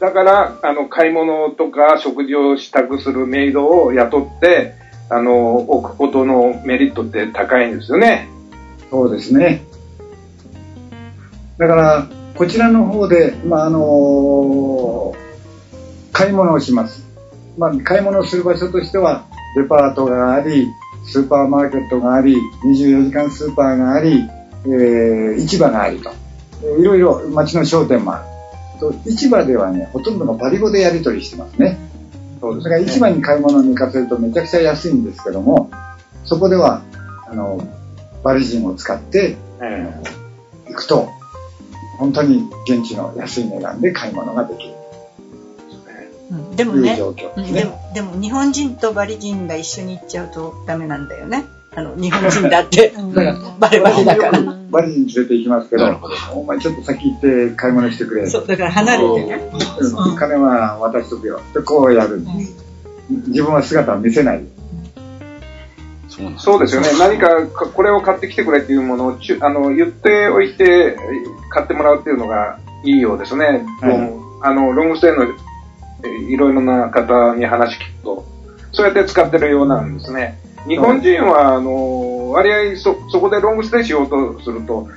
[0.00, 4.74] だから、あの、買い物とか食事を支度するメイドを雇って、
[5.10, 8.28] あの、置くことのメリットって高いんですよね。
[8.90, 9.62] そうですね。
[11.58, 15.14] だから、こちらの方で、まあ、あの
[16.12, 17.04] 買い物をします。
[17.56, 19.24] まあ、買い物をする場所としては、
[19.56, 20.66] デパートがあり、
[21.06, 24.28] スーパーマーケットがあり、24時間スーパーがあり、
[24.66, 26.10] えー市場がありと。
[26.80, 28.33] いろいろ街の商店もある。
[28.78, 31.78] と市場ではね、ほとんどがバリ語でやり取りしてますね。
[32.40, 35.70] そうだから市場に買い物に行かせるとめちゃくちゃ安いんですけども、
[36.24, 36.82] そこでは、
[37.30, 37.66] あの、
[38.22, 39.36] バリ人を使って、
[40.66, 41.08] 行くと、
[41.98, 44.74] 本当に現地の安い値段で買い物ができる
[46.30, 47.00] うんでもねね。
[47.36, 51.44] うんでも、でも日本人とバリ人が一緒に行っちゃうとダメなんだよね。
[51.76, 52.92] あの、日本人だって、
[53.58, 54.42] バレバレだから。
[54.70, 56.00] バリ人連れて行きますけど、
[56.34, 58.26] お前ちょっと先行って買い物してくれ。
[58.28, 59.50] そう、だから離れてね。
[59.80, 61.40] うん金は渡しとくよ。
[61.52, 62.22] で、こうやる。
[63.08, 64.44] 自分は姿を見せない。
[66.38, 66.88] そうですよね。
[66.98, 70.96] 何かかこれを買ってきてくれっていうものをちゅあの言っておいて
[71.50, 73.64] 買ってもらうっていうのがいいようですね。
[74.42, 75.24] あのロングステイの
[76.04, 78.24] えいろいろな方に話聞くと、
[78.72, 80.38] そうやって使ってるようなんですね。
[80.68, 84.88] 日本人は、あの、割合そ、そこでロングステイしようとすると、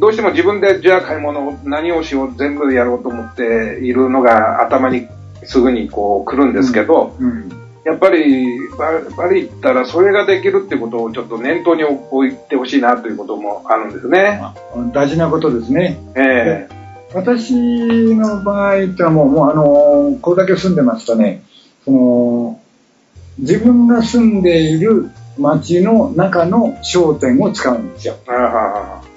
[0.00, 5.06] どうしても自分でじゃあ買い物を何をしよう全部やろうと思っているのが頭に
[5.44, 7.14] すぐにこう来るんですけど、
[7.84, 14.40] やっぱりババリ行ったらそれができるってことをちょっと念頭に置いてほしいなということもあるんですね。
[14.92, 15.98] 大事なことですね。
[16.16, 16.68] え
[17.14, 17.54] 私
[18.14, 21.42] の場合ってのはもう、もうあの、これだけ住んでますとね、
[21.84, 22.60] その、
[23.38, 28.16] 自分が住んでいる町の中の商店を使うんですよ。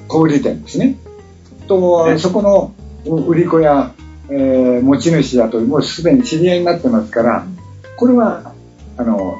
[0.07, 0.97] 小売店ですね。
[1.67, 2.73] と、そこの
[3.05, 3.93] 売り子や、
[4.31, 7.45] えー持ち主だともうすでに知り合いになってますから、
[7.97, 8.53] これは、
[8.97, 9.37] あの、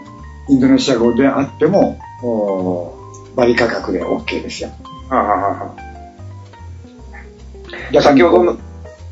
[0.48, 2.94] インドネシア語であっても、お
[3.36, 4.70] バリ価格で OK ですよ。
[5.10, 5.76] はあはあは
[7.98, 8.58] あ先ほどの、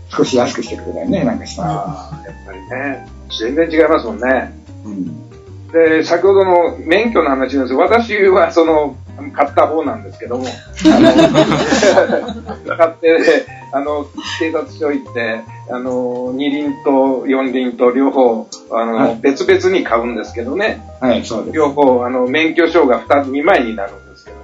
[0.09, 1.71] 少し安くしてくれたりね、なんかしたら。
[1.73, 3.07] ああ、やっぱりね。
[3.39, 4.53] 全然違いますもんね。
[4.85, 5.26] うん。
[5.71, 7.79] で、先ほどの免許の話なんですよ。
[7.79, 8.95] 私はその、
[9.33, 10.45] 買った方なんですけども、
[10.85, 10.99] あ
[12.65, 14.05] の、買って、あの、
[14.39, 20.81] 警察署行って、あの、二輪と四輪と両方、あの、はい別々に買うんですけどね。
[21.01, 21.55] はい、そうです。
[21.55, 24.37] 両方、あの、免許証が2つ、2枚になるんですけど、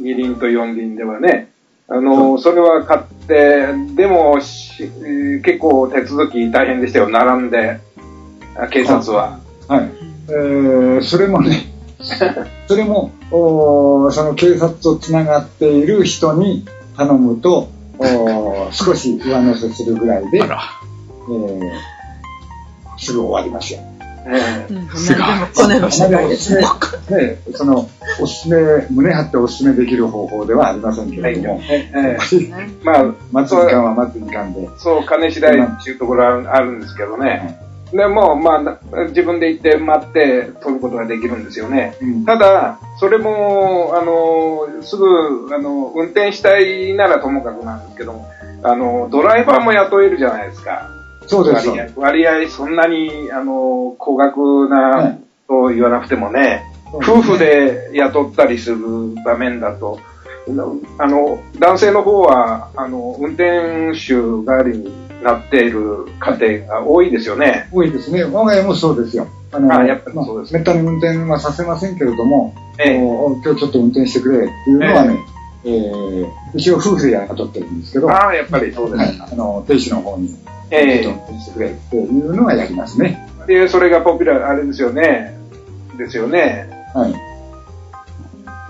[0.00, 1.48] 二輪と四輪ではね、
[1.88, 7.78] あの、それは買って、でも、結構手続き大変でしたよ、並んで、
[8.56, 9.38] あ警察は。
[10.28, 10.36] はい。
[10.36, 11.72] えー、それもね、
[12.68, 16.64] それも、おーその警察とつながっている人に
[16.96, 17.68] 頼むと、
[17.98, 20.38] おー少し上乗せするぐらいで。
[20.38, 21.60] えー
[22.98, 23.80] すぐ終わりますよ。
[24.28, 25.22] ええすごい。
[25.54, 26.62] 骨の世界ですね。
[27.10, 27.88] ね、その、
[28.20, 28.56] おすすめ、
[28.90, 32.18] 胸張っておすすめできる方法ではありませんけれども、ええ
[32.82, 37.60] まあ、待つ時間は待つ時間で、そう、金次第っていうところはあるんですけどね。
[37.96, 38.78] でも、まあな、
[39.08, 41.96] 自分で行って待って取ることができるんですよね。
[42.00, 48.28] うんただ、それも、あの、すぐ、あの、運転したいならともかくなんですけども、
[48.62, 50.90] あの、ドライバーも雇えるじゃないですか。
[51.26, 51.68] そうです。
[51.68, 55.16] 割合、割合そんなに、あの、高額な
[55.48, 58.78] と言わなくてもね、夫婦で雇ったりする
[59.24, 59.98] 場面だと、
[60.98, 67.68] あの、男性の方は、あの、運転手代わりになっている家庭が多いですよね。
[67.72, 68.24] 多いですね。
[68.24, 69.26] 我が家もそうですよ。
[69.52, 75.18] あの、あやっぱりそうですまあめったに運転はさせませんけれども、ええお今日ちょっと運転してくれっていうのはね、
[75.64, 79.20] えー一応夫婦で雇ってるんですけど、ああ、やっぱりそうです。
[79.20, 80.36] はい、あの、亭主の方に、ちょ
[80.70, 83.28] えっと運転してくれっていうのはやりますね。
[83.48, 85.38] えで、それがポピュラー、あれですよね。
[85.98, 86.68] ですよね。
[86.94, 87.14] はい。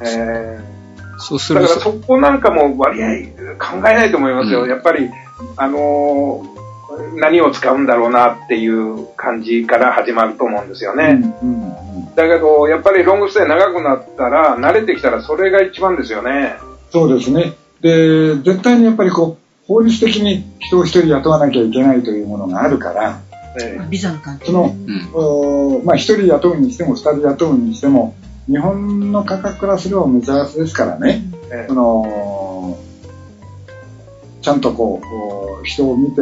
[0.02, 0.76] ええ
[1.18, 3.08] そうすだからそこなんかも割合
[3.58, 4.64] 考えないと思いますよ。
[4.64, 5.10] うんやっぱり、
[5.56, 6.56] あのー
[7.16, 11.34] 何を使うんだろうなっていう感じから始まると思うんですようんね。
[11.42, 11.76] うんうん
[12.16, 16.54] だけど、やっぱりロングステイ長くなったら、慣れてきたらそれが一番ですよね。
[16.90, 17.52] そうですね。
[17.82, 23.20] で、絶対にやっぱりこう、法律的に人を一人雇わなきゃいけないというものがあるから、
[23.60, 25.10] えビザの関係その、うん。
[25.12, 28.14] おまあ一人雇うにしても二人雇うにしても、
[28.48, 31.22] 日本の価格からすればめちゃ安ですからね。
[31.52, 32.35] ええその、
[34.46, 35.02] ちゃんとこ
[35.60, 36.20] う人を見て、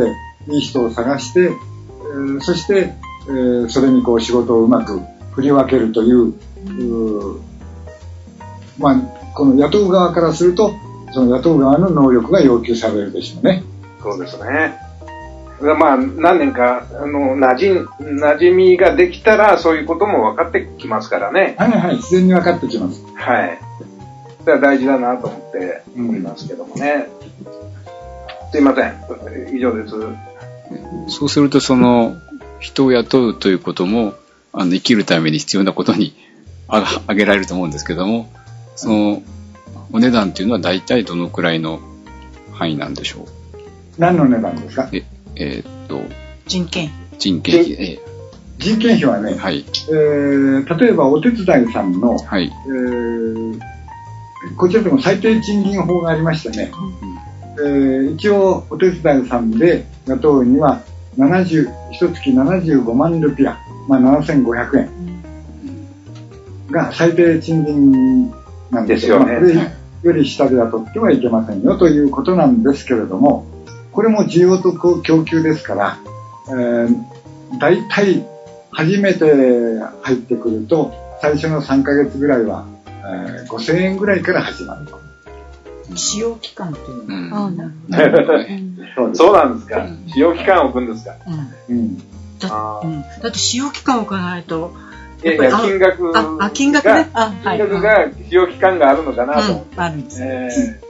[0.49, 2.95] いい人を探して、えーそして、
[3.29, 4.99] えーそれにこう仕事をうまく
[5.33, 7.41] 振り分けるという、うー
[8.79, 8.97] まあ、
[9.35, 10.73] この雇う側からすると、
[11.13, 13.63] その雇う側の能力が要求されるでしょうね。
[14.03, 14.79] そうですね。
[15.61, 21.57] まあ、何年か、あの、馴染、馴染みができたら、そういうことも分かってきますからね。
[21.59, 23.05] はいはい、自然に分かってきます。
[23.17, 23.59] はい。
[24.41, 27.07] それは大事だなと思っておりますけどもね。
[28.55, 29.57] すいません。
[29.57, 29.95] 以上です。
[31.09, 32.17] そうすると、その、
[32.61, 34.15] 人を雇うということも、
[34.53, 36.15] あの、生きるために必要なことに
[36.69, 38.33] あが挙げられると思うんですけども、
[38.77, 39.23] その、
[39.93, 41.81] お値段っていうのは大体どのくらいの
[42.53, 43.27] 範囲なんでしょう？
[43.99, 44.89] 何の値段ですか？
[44.93, 45.05] え、
[45.37, 46.01] えーっと、
[46.47, 48.01] 人件人件費、え
[48.59, 53.59] 人件費はね、ーはい、えー例えばお手伝いさんの、はい、えー
[54.57, 56.71] こちらでも最低賃金法がありましてね、
[57.59, 60.83] えー一応お手伝いさんで雇うには
[61.19, 63.57] 70、一月75万ルピア、
[63.89, 64.91] まあ、7500円
[66.71, 68.31] が最低賃金
[68.71, 69.25] なんですよ。
[69.25, 73.47] ねより下で雇ってはいけませんよということなんですけれども、
[73.91, 75.99] これも需要と供給ですから、
[76.49, 76.95] えー、
[77.59, 78.27] 大体
[78.71, 79.25] 初めて
[80.03, 80.93] 入ってくると、
[81.23, 85.04] 最初の3ヶ月ぐらいは、えー5000円ぐらいから始まると。
[85.95, 87.31] 使用期間っていううん。
[87.31, 88.63] のああなるなるほどね。
[88.97, 89.19] そうです。
[89.23, 90.05] そうなんですかうん。
[90.09, 91.15] 使用期間を置くんですか。
[91.69, 91.99] うんうん。
[92.43, 94.73] だって使用期間を考えると
[95.23, 99.77] いやいや、やっぱり金額が、ああ金額ねあはい金額が使用期間があるのかなと思って。
[99.77, 100.11] うんあるんで
[100.51, 100.81] す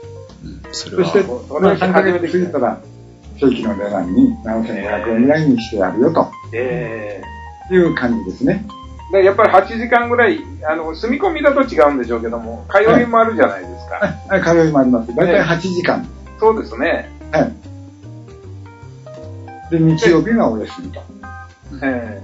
[0.71, 2.81] それはそして、それはまあ、3ヶ月過ぎたら、
[3.39, 7.21] 正規の値段に7500円ぐらいにしてやるよとえ
[7.71, 8.65] えいう感じですね。
[9.11, 13.95] でやっぱり8時間ぐらい、あの、住み込みだと違うんでしょうけども、通いもあるじゃないですか。
[14.27, 15.15] はい、通いもあります。
[15.15, 16.07] だいたい8時間。
[16.39, 17.09] そうですね。
[17.31, 17.53] はい。
[19.71, 21.01] で、日曜日がお休みと。
[21.83, 22.21] え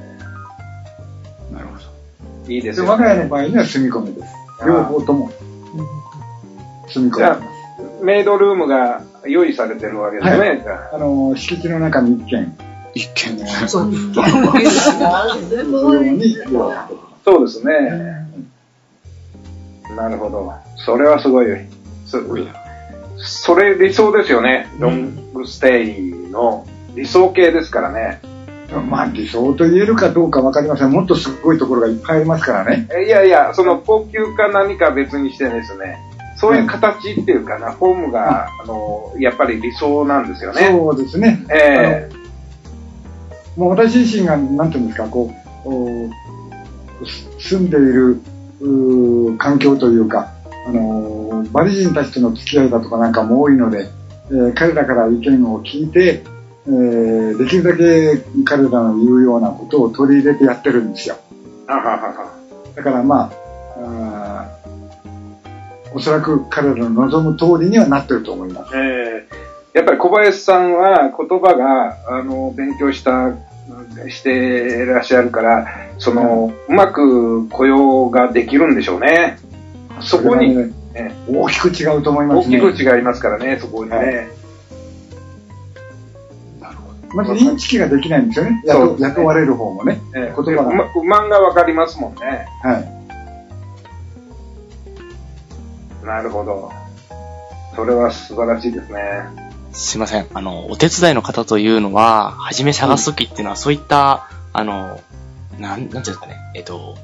[1.52, 1.82] なるほど。
[2.50, 2.88] えいいですね。
[2.88, 4.34] 我が家の場合には住み込みです。
[4.66, 5.32] 両方とも
[6.88, 7.42] 住み込みます。
[8.04, 10.40] メイドルームが用意されてるわけですね。
[10.40, 12.56] はいじゃああの、敷地の中に一軒、
[12.94, 13.46] 一見ね。
[17.24, 18.28] そうですね。
[19.96, 20.54] なるほど。
[20.78, 21.48] それはすごい。
[22.06, 22.18] す
[23.18, 24.68] それ理想ですよね。
[24.80, 26.66] ロングステイの
[26.96, 28.22] 理想形ですからね。
[28.90, 30.92] まあ理想と言えるかどうかわかりません。
[30.92, 32.88] もっとすごいところがいっぱいありますからね。
[33.06, 36.00] いやいや、その高級か何か別にしてですね、
[36.38, 40.70] そういう形っていうかな、フォームが、あの、やっぱり理想なんですよね。
[40.72, 41.46] そうですね。
[41.50, 42.21] ええ
[43.58, 45.32] もう私自身が、なんていうんですか、こ
[45.66, 46.10] う、
[47.40, 48.22] 住んでいる
[49.38, 50.34] 環境というか、
[50.68, 53.90] あのーバリ人たちとの付き合いだとかなんかも多いので、
[54.30, 56.24] えー彼らから意見を聞いて、
[56.68, 61.18] えーできるだけ彼らの言うようなことを取り入れてやってるんですよ。
[61.68, 62.32] あははは。
[62.76, 63.32] だからまあ、
[63.78, 68.78] あーおそらく彼らの望む通りにはなってると思います。
[68.78, 73.34] ええやっぱり小林さんは言葉が、あの、勉強した、
[74.10, 75.68] していらっしゃるから、
[75.98, 79.38] その、うまく雇用ができるんでしょうね。
[80.02, 82.60] そこに、ねえ大きく違うと思いますね。
[82.60, 83.98] きく違いますからね、そこにね。
[83.98, 84.42] はい
[87.14, 88.64] まずインチキができないんですよね。
[88.66, 90.00] 雇雇われる方もね。
[90.16, 92.48] ええ言葉がでうま不満がわかりますもんね。
[92.64, 92.80] は
[96.04, 96.06] い。
[96.06, 96.72] なるほど。
[97.76, 99.51] それは素晴らしいですね。
[99.74, 100.28] すいません。
[100.34, 105.00] あの、お手伝いの方というのは、はじめ探すときっていうのは、そういった、あの、
[105.60, 106.98] なん、なんていうんですかね、えっと、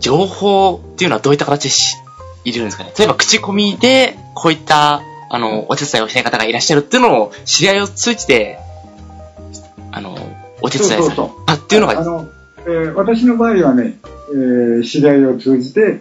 [0.00, 1.96] 情報っていうのはどういった形でし
[2.44, 2.92] 入れるんですかね。
[2.96, 8.58] 例えば、口コミで、こういった、あの、お手伝いをしたい方がいらっしゃるっていうのを、知り合いを通じて、
[9.90, 10.16] あの、
[10.62, 12.28] お手伝いされたっていうのが、あの、
[12.66, 13.98] えー私の場合はね、
[14.30, 16.00] えー知り合いを通じて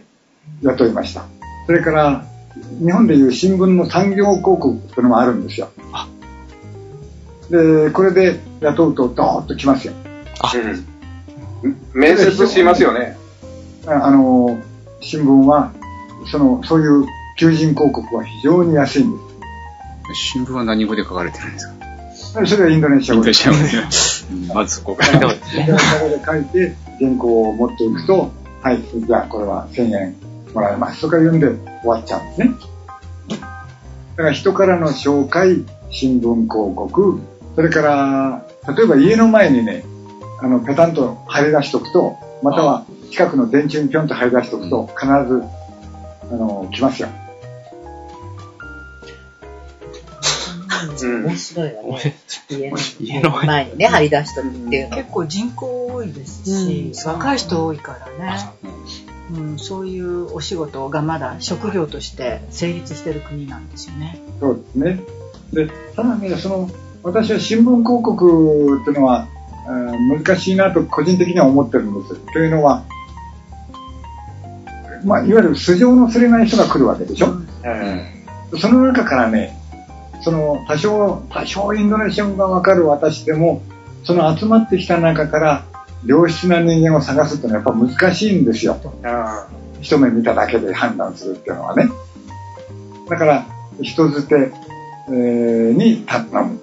[0.61, 1.25] 雇いました。
[1.65, 2.25] それから、
[2.83, 5.69] 日本でいう新聞の産業広告っていうのもあるんですよ。
[7.49, 9.93] で、これで雇うとドーッと来ますよ。
[11.63, 11.77] うん。
[11.93, 13.17] 面接しますよね。
[13.87, 14.59] ああの、
[14.99, 15.71] 新聞は、
[16.29, 17.05] その、そういう
[17.39, 19.23] 求人広告は非常に安いんで
[20.31, 22.45] 新聞は何語で書かれてるんですか？
[22.45, 22.55] す。
[22.55, 23.31] それはインドネシア語で。
[23.31, 23.87] インドネシア語で。
[24.31, 25.13] うんまずそこから。
[25.13, 25.33] インドネ
[25.79, 28.31] シア語で書いて、原稿を持っていくと、
[28.61, 30.15] はい、じゃあこれは1000円
[30.53, 31.47] もらえますとか言うんで
[31.81, 32.51] 終わっちゃうんですね。
[33.29, 33.37] だ
[34.23, 37.19] から人からの紹介、新聞広告、
[37.55, 39.83] それから、例えば家の前にね、
[40.41, 45.11] あの、ペタンと貼り出しとくと、または近くの電柱にぴょんと貼り出しとくと、必ず、
[46.31, 47.09] あの、来ますよ。
[47.09, 47.11] う
[51.07, 52.15] ん面白いわね。
[52.49, 54.97] 家の家の前前にね、張り出しとくっていうの。
[54.97, 58.37] 結構人口多いですし、うん若い人多いからね、
[59.33, 64.19] うん、そういうお仕事がまだ職業として成立してる国なんですよね。
[64.39, 65.03] そうですね。
[65.53, 66.69] で、ただね、その、
[67.03, 69.27] 私は新聞広告っていうのは、
[69.67, 72.15] あー難しいなと個人的には思ってるんです。
[72.33, 72.85] というのは、
[75.03, 77.27] まあ、いわゆる素性の知れない人が来るわけでしょ。
[78.59, 79.57] その中からね、
[80.21, 83.61] その多少、多少インドネシア語がわかる私でも、
[84.03, 85.65] その集まってきた中から
[86.05, 88.77] 良質な人間を探すっていうのはやっぱ難しいんですよ。
[89.03, 89.47] あ
[89.81, 91.89] 一目見ただけで判断するっていうのはね。
[93.09, 93.45] だから、
[93.81, 94.51] 人づて、
[95.09, 96.59] えーに頼む。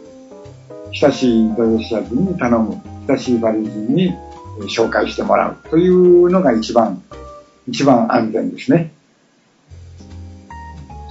[0.92, 2.80] 親しいインドネシア人に頼む。
[3.08, 5.68] 親しいバリ人にえー紹介してもらう。
[5.70, 7.02] というのが一番、
[7.66, 8.92] 一番安全ですね。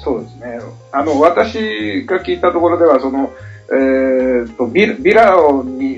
[0.03, 0.59] そうですね。
[0.91, 3.31] あの、私が聞いたところでは、その、
[3.69, 5.92] えーと、ビラビラに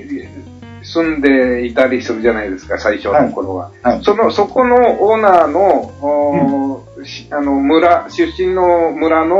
[0.96, 3.70] 住んでいたりするじゃないですか、最初の頃は。
[3.82, 4.02] はい。
[4.02, 9.38] その、そこのオーナーの、おーしあの、村、出身の村の、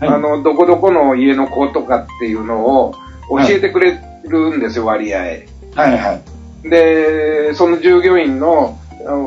[0.00, 2.94] はいあの、どこどこの家の子とかっていうのを
[3.30, 5.18] 教えてくれるんですよ、割合。
[5.20, 5.44] はい
[5.74, 6.20] は
[6.64, 6.68] い。
[6.68, 8.78] で、その従業員の、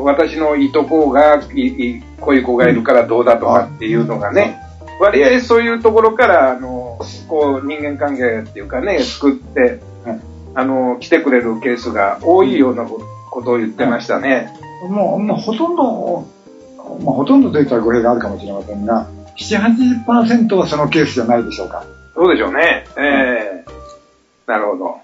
[0.04, 4.60] 私のいとこがいい、こういう子がいるからどうだとかっていうのがね、
[5.00, 9.80] 割合そういうところから、あの、こう、人間関係っていうかね、作ってはい、
[10.54, 14.52] あの、来てくれるケースが多いようなことを言ってましたね。
[14.88, 16.28] もう、もうほとんど、
[17.02, 21.84] まあ、ほとんどといったら語弊があるかもしれませんが、7、80%はそのケースじゃないでしょうか。
[22.14, 22.84] そうでしょうね。
[22.96, 23.74] ええ
[24.46, 24.98] なるほど。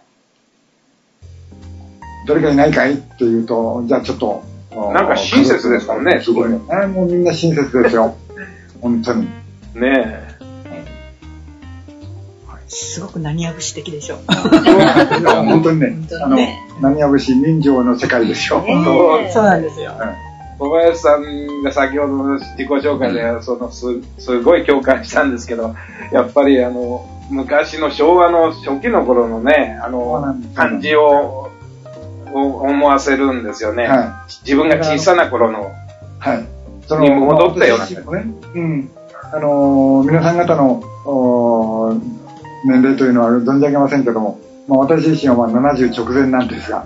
[2.27, 4.45] どれかいないかいって言うと、じゃあちょっと。
[4.93, 8.15] なんか親切ですもんねすごいあもうみんな親切ですよ。
[8.81, 9.29] 本当に。
[9.75, 10.30] ね
[12.71, 14.19] すごく何やぶし的でしょ。
[15.45, 18.61] 本当にね、あの、ね何やぶし人情の世界ですよ。
[18.61, 19.93] ねそうそうなんですよ。
[20.59, 23.87] 小林さんが先ほどの自己紹介で、そのす、
[24.19, 25.75] すごい共感したんですけど、
[26.13, 31.51] やっぱりあの、昔の昭和の初期の頃のね、あの感じを、
[32.33, 33.89] を思わせるんですよね。
[33.89, 35.73] は自分が小さな頃の。
[36.19, 36.47] はい。
[36.87, 37.95] そに戻ったようなね。
[38.55, 38.91] うん。
[39.33, 40.83] あのー皆さん方の、
[42.65, 46.85] 年齢というのは存じ上げませんけども、まあ、私自身はまあ70直前なんですが、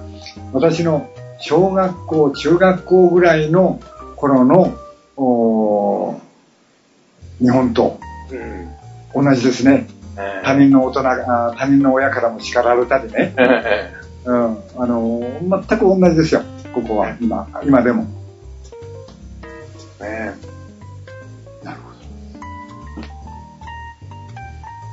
[0.53, 1.09] 私の
[1.41, 3.81] 小学校、中学校ぐらいの
[4.17, 4.75] 頃の
[5.17, 6.21] お
[7.41, 7.99] 日本と
[9.15, 9.25] うん。
[9.25, 9.87] 同じですね。
[10.17, 13.35] え他人の大人が、あ他人の親からも叱られたりね。
[13.37, 13.93] え
[14.25, 14.59] うん。
[14.77, 16.43] あのー全く同じですよ。
[16.75, 18.05] ここは、今、今でも。
[20.01, 20.35] ね
[21.63, 21.79] なる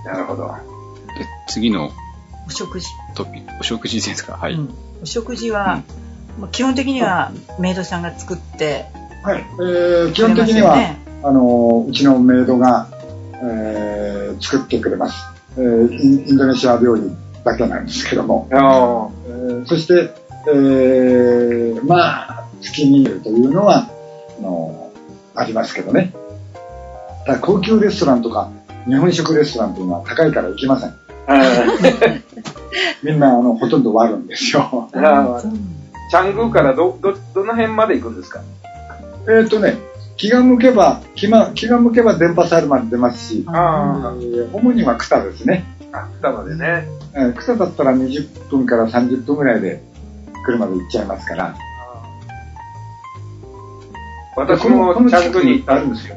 [0.06, 0.71] なるほど。
[1.56, 1.92] で、次の
[2.48, 2.88] お食事。
[3.16, 4.38] トピお食事ですか？
[4.38, 4.54] はい。
[4.54, 4.74] うん
[5.04, 5.82] お食事は、
[6.40, 8.86] まあ基本的にはメイドさんが作って
[9.24, 9.40] はい。
[9.40, 12.88] えー、基本的には、ねあのーうちのメイドが、
[13.44, 15.26] えー作ってくれます。
[15.58, 17.04] えーインドネシア料理
[17.44, 18.48] だけなんですけども。
[18.52, 20.14] えーそして、
[20.48, 23.88] えーまあ、月にというのは、
[24.40, 24.92] あの
[25.36, 26.14] ありますけどね。
[27.26, 28.50] ただ高級レストランとか、
[28.88, 30.96] 日本食レストランというのは高いから行きません。
[33.04, 34.90] みんな、あの、ほとんど割るんですよ。
[36.10, 38.42] チャングーからど、ど、どの辺まで行くんですか？
[39.30, 39.78] えっとね、
[40.18, 45.64] 気が向けば、気ま気が向けば電波サイルまで出ますし、あえー主には草ですね。
[45.94, 46.86] あ、北までね。
[47.14, 49.82] えー草だったら20分から30分ぐらいで
[50.46, 51.56] 車で行っちゃいますから。
[54.36, 56.16] 私もチャングに行ったんですよ。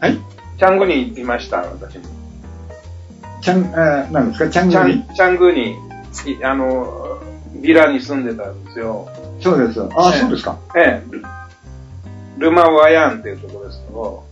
[0.00, 0.18] はい？
[0.58, 2.04] チャングに行きました、私も。
[3.40, 4.50] チャン、えー、何ですか？
[4.50, 7.18] チャングリンチャングに、いあの、
[7.62, 9.08] ビラに住んでたんですよ。
[9.40, 9.80] そうです。
[9.80, 10.58] あ、ええそうですか。
[10.76, 11.10] ええ。
[12.38, 14.24] ルマワヤンっていうところですけど、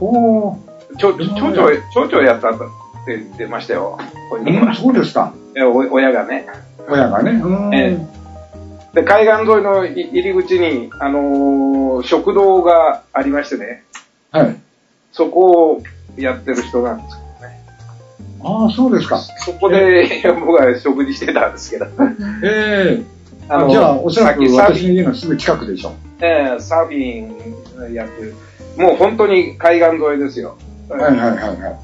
[0.00, 0.56] おー。
[0.96, 2.58] 町町長、町長やったって
[3.08, 3.98] 言ってましたよ。
[4.30, 4.74] 本人は。
[4.74, 5.32] そうですか。
[5.56, 6.46] えお親がね。
[6.88, 7.32] 親がね。
[7.32, 7.74] うーん。
[7.74, 8.06] え
[8.94, 13.84] で、海岸沿いのい入り口に、あのー食堂がありましてね、
[14.30, 14.56] はい。
[15.12, 15.82] そこを
[16.16, 17.18] やってる人なんです。
[18.42, 19.18] ああ、そうですか。
[19.18, 21.86] そこで僕は食事してたんですけど。
[22.44, 23.02] ええ
[23.48, 25.92] あのじゃあ、おそらく私の家のすぐ近くでしょ。
[26.20, 28.34] ええサーフィンやってる。
[28.76, 30.56] もう本当に海岸沿いですよ。
[30.88, 31.76] はいはいはいはい。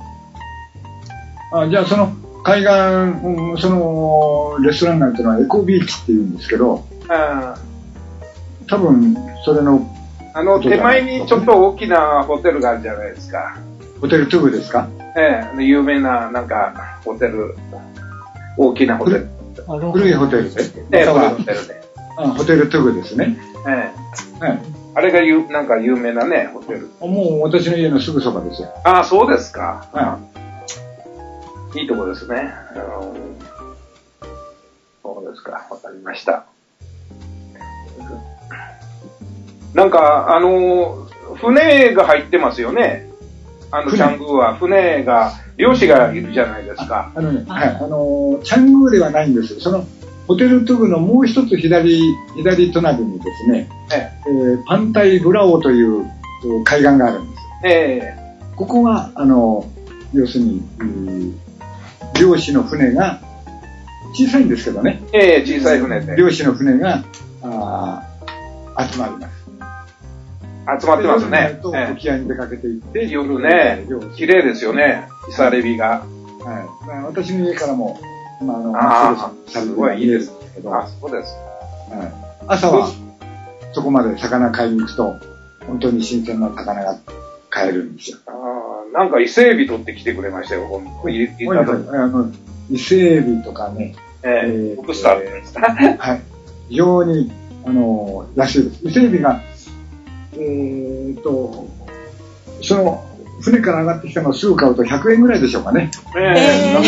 [1.53, 2.13] あじゃあ、その、
[2.45, 2.71] 海岸、
[3.27, 7.57] うんその、レストラン街っていうのはエコビーチって言うんですけど、あ
[8.69, 9.85] 多分、それの、
[10.35, 13.59] あの、手前にちょっと大きなホテルがあるじゃないですか。
[14.01, 14.89] ホテルトゥグですか？
[15.17, 17.57] ええ有名な、なんか、ホテル、
[18.57, 19.29] 大きなホテル。
[19.93, 20.63] 古いホテルで。
[20.93, 21.83] ええホテルで。
[22.19, 23.37] あホテルトゥグですね。
[23.67, 23.93] え
[24.41, 24.61] えはい。
[24.95, 26.91] あれがゆなんか有名なね、ホテル。
[27.01, 28.69] もう私の家のすぐそばですよ。
[28.85, 29.89] ああ、そうですか。
[29.93, 30.19] は
[31.75, 32.53] いいとこですね。
[32.75, 33.37] うん
[35.03, 35.67] そうですか。
[35.71, 36.47] わかりました。
[39.75, 43.06] なんか、あの、船が入ってますよね。
[43.77, 44.55] あの、チ船ャングーは。
[44.57, 47.13] 船が、漁師がいるじゃないですか。
[47.15, 49.61] あのね、はい、あのー、チャングーではないんです。
[49.61, 49.85] その、
[50.27, 52.01] ホテルトゥグのもう一つ左、
[52.37, 57.43] 左隣にですね、ええーパンタイブラオというえー海岸があるんです。
[57.65, 57.71] え
[58.03, 58.17] え
[58.57, 59.71] ここは、あの、
[60.13, 61.33] 要するに、えー
[62.19, 63.21] 漁師の船が、
[64.15, 66.17] 小さいんですけどね、ええ小さい船で。
[66.17, 67.05] 漁師の船が、
[67.43, 69.36] あー集まります。
[70.81, 71.59] 集まってますね。
[71.63, 73.85] とえ沖合に出かけていって、え夜ね
[74.17, 75.09] 綺麗ですよね。
[75.29, 75.89] イサレビが。
[75.89, 76.03] は
[76.85, 76.87] い。
[76.87, 77.99] まあ私の家からも、
[78.43, 81.35] まあ、あの、あすごいいいですけど、あはい、そうです。
[82.49, 82.89] 朝は、
[83.73, 85.15] そこまで魚買いに行くと、
[85.67, 86.97] 本当に新鮮な魚が
[87.51, 88.19] 買えるんですよ。
[88.27, 90.67] あーなんか伊勢海老取ってきてくれましたよ。
[90.67, 95.61] ほんと伊勢海老とかね、えええーロブスターって言うんですか？
[95.99, 96.23] はい。
[96.69, 97.31] 非常に、
[97.65, 98.81] あの、安いです。
[98.85, 99.41] 伊勢海老が、
[100.39, 101.67] えーっと、
[102.63, 103.05] その、
[103.41, 105.91] 船から上がってきたのをすぐ買うと100円ぐらいでしょうかね。
[106.17, 106.83] ええ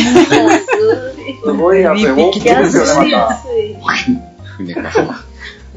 [1.44, 2.10] すごい安い。
[2.10, 3.34] 大きいですよね、また。
[4.56, 4.90] 船が。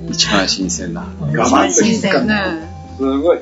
[0.10, 1.02] 一番新鮮な。
[1.20, 2.20] 我慢というか、
[2.96, 3.40] すごい。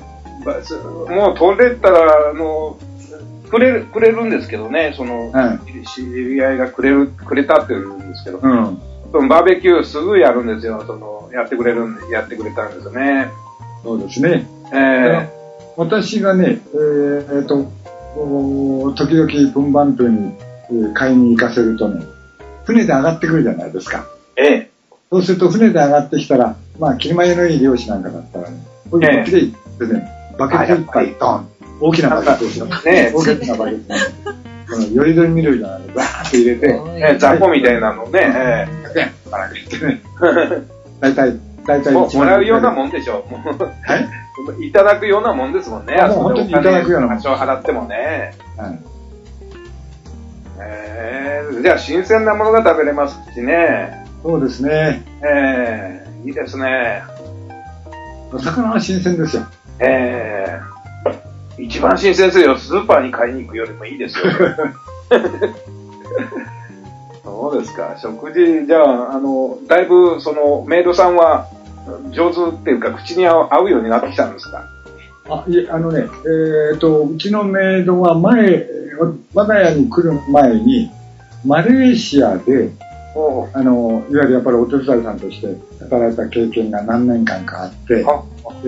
[1.09, 2.77] もう取れたら、あの、
[3.49, 5.59] くれる、くれるんですけどね、その、はい。
[5.88, 8.82] 知り合いがくれる、くれたって言うんですけど、うん。
[9.11, 10.84] そのバーベキューすぐやるんですよ。
[10.86, 13.30] その、やってくれるんで、やってくれたんですよね。
[13.84, 14.47] そうですね。
[14.73, 15.30] え
[15.77, 17.71] 私がね、えーえーっと、
[18.19, 20.34] お時々分番島に、
[20.69, 22.05] えー買いに行かせるとね、
[22.65, 24.05] 船で上がってくるじゃないですか。
[24.36, 24.69] ええ。
[25.11, 28.57] そうすると船で上がってきたら、まあ、切り前のいい漁師なんかだったらね、
[28.91, 30.07] これ持ってきてね、
[30.38, 31.15] バケツいっぱい。
[31.19, 31.47] ドン。
[31.82, 32.59] 大きなバケツです。
[32.59, 32.65] よ。
[32.67, 33.95] ねえ大きなバケツね。
[34.69, 40.01] このよりどりみるみたいなのバーって入れて、ええ雑魚みたいなのね、え100円バラけてね、
[41.01, 42.76] え大体、大体もらうようなん。
[42.76, 43.32] もんでしょう。
[43.32, 43.97] もうは
[44.60, 45.95] いいただくようなもんですもんね。
[45.95, 48.34] あもう本当にいただくようなもん多少払ってもね。
[48.57, 48.80] はい。
[50.62, 54.05] えー、じゃあ新鮮なものが食べれますしね。
[54.24, 55.03] そうですね。
[55.22, 57.03] えー、いいですね。
[58.38, 59.43] 魚は新鮮ですよ。
[59.80, 62.57] えー、一番新鮮ですよ。
[62.57, 64.26] スーパーに買いに行くよりもいいですよ。
[67.24, 67.97] そうですか。
[68.01, 71.47] 食事、じゃあ、あの、だいぶ、その、メイドさんは、
[72.11, 74.63] 上手っていうか、口に合うようになってきたんですか？
[75.30, 76.07] あ、いえ、あのね、
[76.72, 78.67] えっ、と、うちのメイドは前、
[79.34, 80.89] 我が家に来る前に、
[81.45, 82.70] マレーシアで、
[83.53, 85.47] あの、いわゆるやっぱりお手伝いさんとして
[85.82, 88.05] 働いた経験が何年間かあって、
[88.63, 88.67] え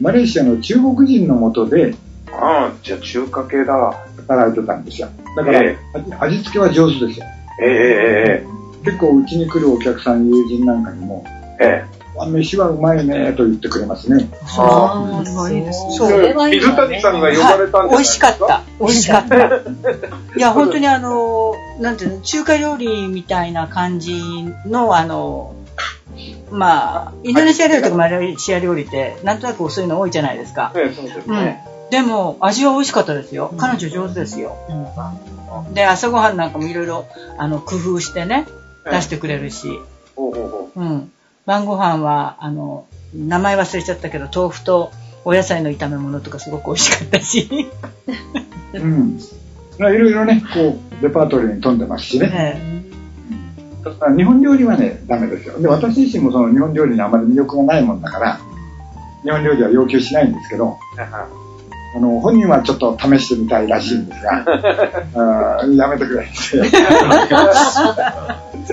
[0.00, 1.94] ーマレーシアの中国人のもとで
[2.32, 3.94] ああ、じゃあ中華系だ。
[4.26, 5.08] 働いてたんですよ。
[5.36, 5.76] だから、え
[6.18, 7.26] 味付けは上手ですよ。
[7.60, 8.46] ええ
[8.84, 11.24] 結構うちに来るお客さん、友人なんかにも、
[11.60, 14.28] ええあ飯はうまいねと言ってくれますね。
[14.56, 15.80] ああ、いいです。
[15.96, 16.50] そそうう。
[16.50, 18.62] 水谷さんが呼ばれたんじゃない美味しかった。
[18.78, 19.36] 美味しかった。
[20.38, 24.22] いや、本当にあの、なんていうの、中華料理みたいな感じ
[24.66, 25.54] の、あの、
[26.52, 30.72] まあ、インドネシア料理とかマレーシア料理って、なんとなくそういうの多いじゃないですか。
[30.76, 31.64] ええそうですうんね。。
[31.90, 33.52] でも、味は美味しかったですよ。
[33.58, 34.56] 彼女上手ですよ。
[35.72, 37.06] で、朝ごはんなんかもいろいろ、
[37.38, 38.46] あの、工夫してね、
[38.84, 39.80] 出してくれるし。
[40.16, 41.12] ほうん。
[41.46, 44.90] 晩ご飯は、あの、名前忘れちゃったけど、豆腐と
[45.24, 47.48] お野菜の炒め物とかすごく美味しかったし。
[48.74, 49.18] うん。
[49.78, 52.30] まあいろいろね、こう、レパートリーに富んでますしね。
[52.60, 52.84] え
[53.84, 55.60] だから日本料理はね、ダメですよ。
[55.60, 58.40] で、私自身もその日本料理にあまり魅力がないもんだから、
[59.22, 60.78] 日本料理は要求しないんですけど、
[61.26, 61.43] う。
[61.94, 64.44] あの、本人はちょっと試してみたいらしいんですが、
[65.60, 66.34] あーやめてくれって。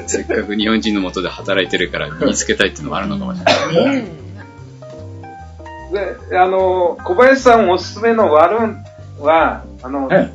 [0.08, 3.44] せっかく日本人のもとで働いてるから身につけたいっていうのもあるのかもしれ
[3.84, 4.04] ない。
[6.30, 8.78] で、あの、小林さんおすすめのワルン
[9.20, 10.32] は、あの、はい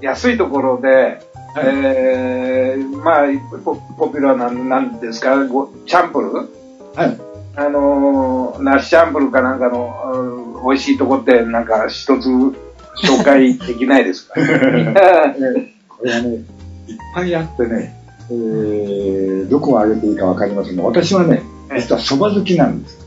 [0.00, 1.20] 安いところで、
[1.58, 3.26] えー、まあ、
[3.64, 6.32] ポポピュラーなんなんですか、ごチャンプル
[6.94, 7.18] はい。
[7.56, 16.44] あの、ナッシャンプルかなんかの、うん美味しいとこって、なんか一つ紹介できないですかえーこれはね、いっ
[17.14, 17.94] ぱいあってね、
[18.30, 21.42] えーどこを挙げていいかわかりませんが、私はね、
[21.76, 22.98] 実は蕎麦好きなんです。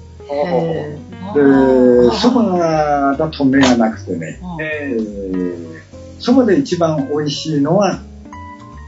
[1.34, 5.80] で、蕎麦だと目がなくてね、えー。
[6.20, 8.00] 蕎麦で一番美味しいのは、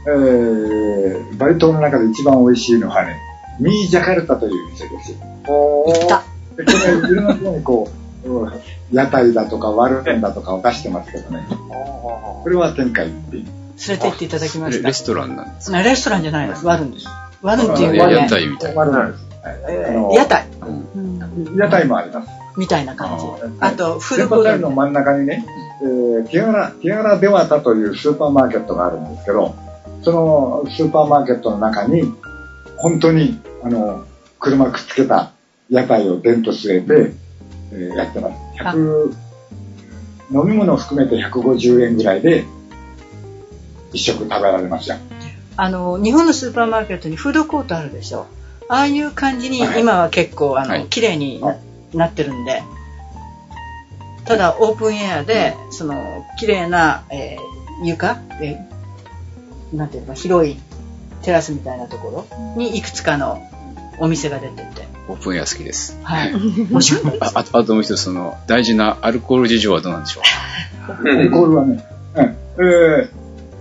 [0.06, 3.16] えーバリ島の中で一番美味しいのはね、
[3.60, 5.18] ミージャカルタという店ですよ。
[5.44, 6.24] 行った。
[6.56, 7.88] で、これ、いろんなところにこ
[8.24, 8.52] う、うん
[8.92, 13.44] 屋台だとかワルンだとかを出してますけどね、これは天下一品。
[13.44, 14.86] 連れて行っていただきました。
[14.86, 15.72] レストランなんです。
[15.72, 16.66] レストランじゃないです。
[16.66, 17.06] ワルンです。
[17.40, 18.80] ワルンっていうやのはね屋台みたいな。
[18.80, 19.32] ワルンです。
[20.14, 20.46] 屋台
[21.56, 22.28] 屋台もあります。
[22.56, 23.24] みたいな感じ。
[23.60, 25.44] あと、フーセドコートパタルの真ん中にね、
[25.82, 29.54] えー、ティアラ、ティアラデワタというスーパーマーケットがあるんですけど、
[30.02, 32.12] そのスーパーマーケットの中に、
[32.82, 34.04] 本当に、あの、
[34.40, 35.30] 車くっつけた
[35.70, 37.12] 屋台を伝と据えて、
[37.70, 38.34] えーやってます。
[38.60, 39.14] 100、
[40.32, 42.44] 飲み物を含めて150円ぐらいで、
[43.92, 44.96] 一食食べられますよ。
[45.56, 48.26] あの、日本のスーパーマーケットにフードコートあるでしょ。
[48.68, 50.86] ああいう感じに今は結構、あの、はい。
[50.86, 51.56] 綺麗にな
[51.94, 52.64] なってるんで、
[54.24, 60.58] ただオープンエアで、その、綺麗な、えー床、えーなんていうのか、広い
[61.22, 63.42] テラスみたいなところにいくつかの
[63.98, 65.98] お店が出てて、オープンエア好きです。
[66.02, 66.32] はい。
[66.70, 67.18] 面白いです。
[67.22, 70.22] ああともう一つ、その、大事なアルコール事情はどうなんでしょ
[70.88, 71.84] うアルコールはね、
[72.16, 73.08] うんえー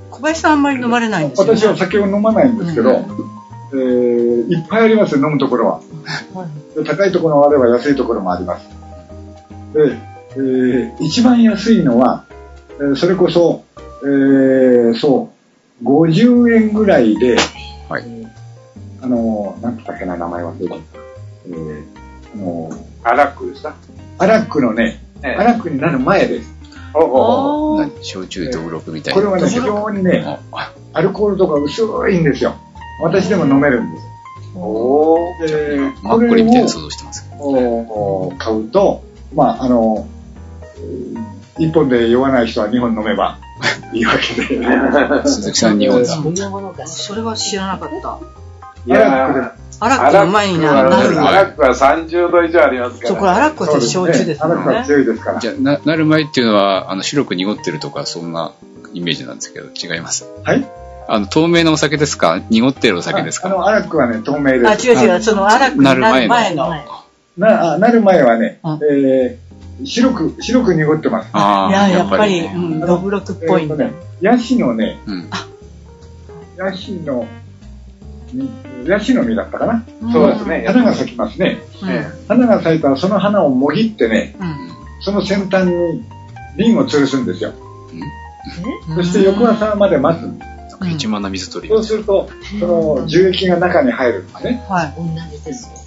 [0.09, 1.57] 小林さんあんまり飲まれないんですよ、ね。
[1.57, 2.91] 私は酒を飲まないんですけど、
[3.73, 5.79] えーいっぱいありますよ、飲むところは。
[6.75, 8.67] で高いところもあれば安いところもあります。
[9.73, 9.97] で、
[10.35, 12.25] えー一番安いのは、
[12.79, 13.63] えーそれこそ、
[14.03, 15.29] えーそ
[15.81, 17.37] う、50円ぐらいで、
[17.91, 18.03] はい。
[19.01, 20.99] あのー、なんて言ったっけな、名前忘れちゃった。
[21.47, 21.83] えー
[22.33, 23.75] あのーアラックですか
[24.19, 26.53] アラックのね、ええアラックになる前です。
[26.93, 29.19] おお何焼酎ドブロクみたいな。
[29.19, 31.81] これはね、非常にね、あアルコールとか薄
[32.11, 32.55] いんですよ。
[33.01, 34.03] 私でも飲めるんです。
[34.55, 37.43] おーでマッコリみたいな想像してますけど。
[37.43, 40.07] を買うと、まあ、あの、
[41.57, 43.39] 1本で酔わない人は2本飲めば
[43.93, 44.61] いいわけで。
[45.27, 46.07] 鈴木さん日本だ。
[46.09, 48.17] そういうものかそれは知らなかった。
[48.85, 49.51] いやー
[49.83, 53.07] アラックの前にななるアラックは30度以上ありますから。
[53.09, 54.83] そう、これアラックって焼酎ですアラックは。
[54.83, 55.39] 強いですから。
[55.39, 58.51] じゃあな、なる前っていうのは、あの、白く濁ってるとか、そんな
[58.93, 60.25] イメージなんですけど、違います。
[60.43, 60.65] はい？
[61.07, 62.39] あの、透明なお酒ですか？
[62.49, 63.47] 濁ってるお酒ですか？
[63.49, 64.67] あの、アラックはね、透明です。
[64.67, 66.69] あ、違う違う、そのアラックになる前の。
[67.37, 69.40] なあなる前はね、うんえー
[69.85, 71.29] 白く、白く濁ってます。
[71.33, 73.69] ああ、いや、やっぱり、ねうん、ドブロクっぽい
[74.21, 75.29] ヤシのね、うん。
[76.57, 77.27] ヤシの
[78.33, 78.49] 実、
[78.87, 79.83] ヤシの実だったかな。
[80.11, 80.63] そうですね。
[80.67, 81.59] 花が咲きますね。
[81.87, 84.71] え花が咲いたらその花をもぎってね、うん
[85.03, 86.03] その先端に
[86.55, 87.53] 瓶を吊るすんですよ。
[87.93, 90.29] えそして翌朝まで待つ
[90.87, 92.29] 一万な水鳥そうすると、
[92.59, 94.63] その樹液が中に入るんですね。
[94.67, 94.93] はい。
[94.95, 95.03] 同
[95.37, 95.81] じですよ。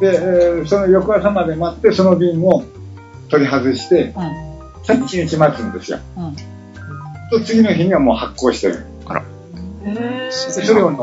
[0.00, 2.62] で、えーその翌朝まで待って、その瓶を
[3.34, 5.02] 取り外して、うん。
[5.02, 5.98] 1日待つんですよ。
[6.16, 6.36] うん。
[7.30, 8.86] と次の日にはもう発酵してる。
[9.84, 10.96] へーでそれを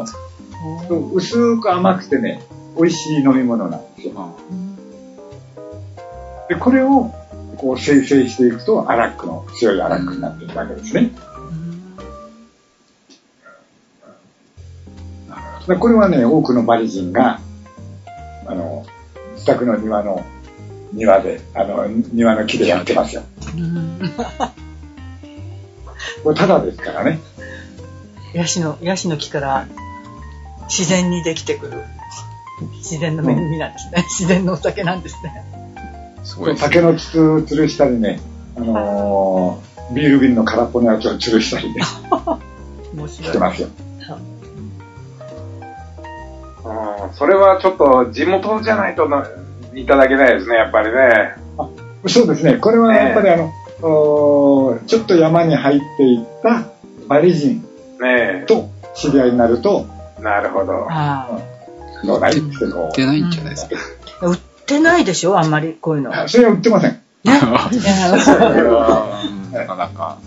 [1.14, 2.42] 薄く甘くてね、
[2.78, 4.36] 美味しい飲み物なんですよ。
[6.48, 7.14] で、これを
[7.58, 11.12] こう生成していくと、アラックの、強いアラックになっていくわけですね。
[15.68, 17.40] でこれはね、多くのバリ人が、
[18.48, 18.86] あの、
[19.34, 20.24] 自宅の庭の、
[20.94, 23.24] 庭で、あの、庭の木でやってますよ。
[26.24, 27.20] これただですからね。
[28.34, 29.68] ヤシの、ヤシの木から
[30.70, 31.84] 自然にできてくる
[32.78, 34.04] 自然の恵みなんですね。
[34.04, 35.44] 自然のお酒なんですね。
[36.24, 36.60] すごいね。
[36.60, 38.20] 竹の筒吊るしたりね、
[38.56, 41.82] あのービール瓶の空っぽのやつを吊るしたりね、
[42.96, 43.30] 面白い。
[43.30, 43.68] してますよ。
[46.64, 49.26] うんそれはちょっと地元じゃないとな
[49.74, 51.36] いただけないですね、やっぱりね。
[52.08, 52.56] そうですね。
[52.58, 53.52] これはやっぱりあの、
[53.82, 56.66] おーちょっと山に入っていった
[57.08, 57.64] バリ人
[58.00, 59.86] ねと知り合いになると、
[60.20, 60.22] え。
[60.22, 60.88] なるほど。
[60.90, 61.28] あ
[62.06, 62.42] どうだいって
[62.72, 63.76] こ売ってないんじゃないですか。
[64.22, 66.12] あ売ってないでしょあんまりこういうの。
[66.12, 66.14] う。
[66.28, 66.92] それは売ってません。
[67.24, 67.40] いや
[69.54, 70.18] なかなか、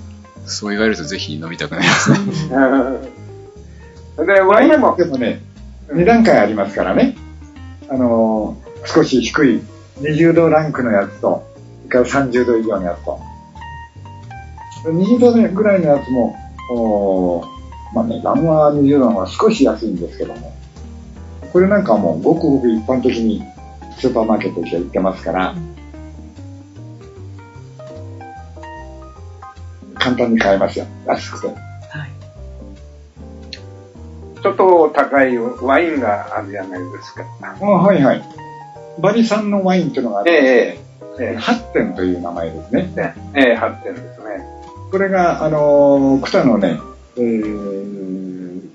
[0.47, 2.19] そう言われるとぜひ飲みたくなりますね。
[2.53, 5.43] うんで、ワインも、でもね、
[5.89, 7.17] 2段階ありますからね。
[7.89, 9.63] あのー少し低い
[10.01, 11.47] 20度ランクのやつと、
[11.87, 13.21] それから30度以上のやつと。
[14.85, 16.37] 20度ぐらいのやつも、
[16.71, 17.47] おー
[17.95, 20.53] まあ値段は20度の方が少し安いんですけども、
[21.53, 23.43] これなんかはもうごくごく一般的に
[23.99, 25.55] スーパーマーケットで売ってますから、
[29.95, 30.87] 簡単に買えますよ。
[31.07, 31.49] 安くて。
[31.49, 31.59] はい。
[34.43, 37.25] ちょっと高いワインがあるじゃないですか。
[37.41, 38.44] あはいはい。
[38.99, 40.79] バリ産のワインっていうのがあって、え
[41.21, 42.93] ええハッテンという名前ですね。
[43.35, 44.45] えええ発展ですね。
[44.91, 46.79] これが、あのー、クタのね、
[47.17, 48.69] えー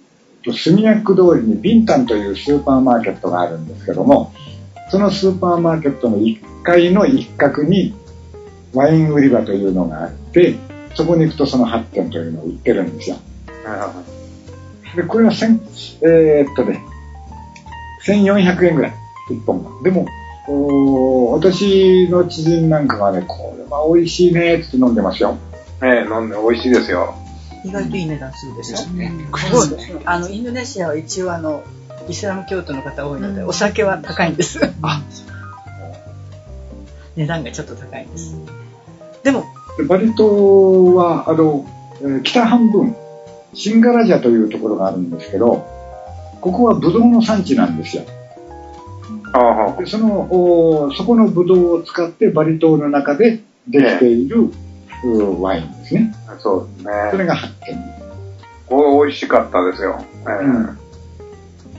[0.43, 4.33] と、墨薬通りにビンタンというスーパーマーケットがあるんですけども、
[4.89, 7.93] そのスーパーマーケットの1階の一角に
[8.73, 10.55] ワイン売り場というのがあって、
[10.95, 13.17] そこに行くとそのハッテンというのを売ってるんですよ。
[14.95, 15.61] で、これは千、
[16.01, 16.81] えーっとね、
[18.05, 18.93] 1400円ぐらい、
[19.33, 19.69] 1本が。
[19.83, 20.05] でも、
[21.33, 25.37] 私の知人なんかがね、これは美味しいねって飲んでますよ。
[25.81, 27.15] ええ飲んで美味しいですよ。
[27.63, 28.77] 意外といい値段するでしょ。
[28.77, 29.11] ですね。
[29.51, 30.01] そうですね。
[30.05, 31.63] あの、インドネシアは一応あの、
[32.07, 34.59] イスラム教徒の方多いので、お酒は高いんです。
[37.15, 38.35] 値段がちょっと高いんです。
[39.23, 39.43] でも、
[39.77, 41.65] でバリ島は、あの、
[42.01, 42.95] えー北半分、
[43.53, 45.67] シンガラジャというところがあるんですけど、
[46.41, 48.03] ここはブドウの産地なんですよ。
[49.33, 54.51] ああでその、おそこのブドウを使ってバリ島の中でできている、
[55.03, 56.13] うワインですね。
[56.39, 56.93] そうですね。
[57.11, 57.77] それが発見。
[58.67, 60.03] これ美味しかったですよ。
[60.27, 60.79] ええうん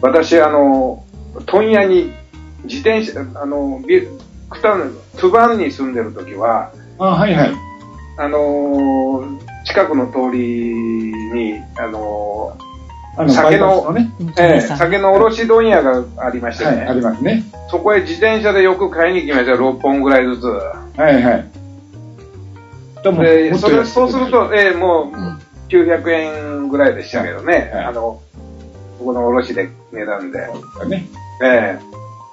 [0.03, 1.05] 私、あの、
[1.45, 2.11] 問屋に
[2.65, 4.09] 自転車、あの、ビ
[4.49, 7.53] クタン、トゥバンに住んでる時は、あ、はいはい。
[8.17, 10.73] あの、近くの通り
[11.35, 12.57] に、あの、
[13.21, 14.11] あの、酒のね。
[14.39, 17.45] ええ酒の卸問屋がありましてね、はい、ありますね。
[17.71, 20.47] そこへ自転車でよく買いに行きましたよ、6本ぐらいずつ。
[20.47, 21.51] はいはい。
[23.03, 28.21] でそれ、そうすると、ええもう、900円ぐらいでしたけどね、はいあの、
[28.99, 30.39] ここの卸で値段で。
[30.89, 31.07] ね。
[31.43, 31.79] え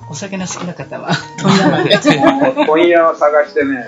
[0.09, 1.11] お酒の好きな方は、
[1.41, 1.91] 問屋まで。
[1.91, 3.83] え問屋を探してね、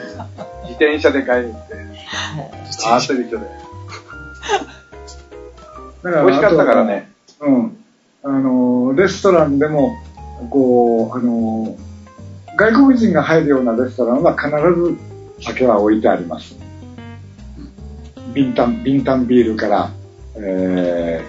[0.64, 1.76] 自転車で買いに行って、
[2.88, 3.70] あーっと一緒で。
[6.04, 7.12] だら美味しかったからね。
[7.42, 7.78] うん。
[8.24, 9.96] あの、レストランでも、
[10.50, 11.76] こう、あの、
[12.58, 14.98] 外国人が入るようなレストランは必ず
[15.42, 16.58] 酒は置いてあります。
[18.34, 19.92] ビンタン、ビンタンビールから、
[20.36, 21.24] え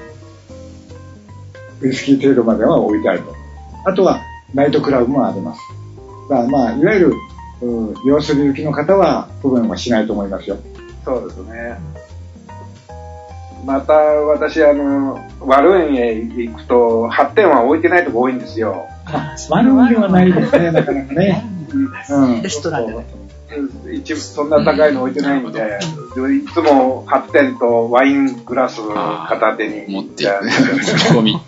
[1.81, 3.35] ー、ウイスキー程度までは置いてあると。
[3.87, 4.21] あとは、
[4.53, 5.61] ナイトクラブもあります。
[6.29, 7.15] だからまあ、いわゆる、
[7.63, 10.59] うん、様子見行きの方は不便はしないと思いますよ。
[11.05, 11.79] そうですね。
[13.65, 18.87] また、私、あの、悪いへ行くと、発展は置いてないとこ多いんですよ。
[19.07, 21.45] あ悪いではないですね、 なかなかね。
[22.11, 22.43] うん。
[22.43, 23.07] レストランでね。
[23.15, 23.31] うん
[23.93, 28.81] 一そんな高いの置いてないんで、いつも8点とワイングラス
[29.29, 30.33] 片手に持っていく。
[30.45, 31.41] 持 ち込み。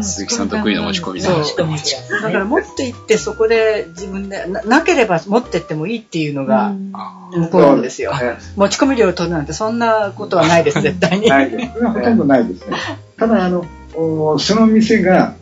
[0.00, 1.28] 鈴木さん得意の持ち込みだ。
[1.28, 8.12] そうだから持って行ってそこで自分でななければ持ってってもいいっていうのが向こうなんですよ。
[8.56, 11.28] 持ち込み料を取るなんてそんなことはないです絶対に。
[11.28, 11.72] ないです。
[11.74, 12.76] それはほとんどないですね。
[13.16, 15.34] ただ、あの、おその店が、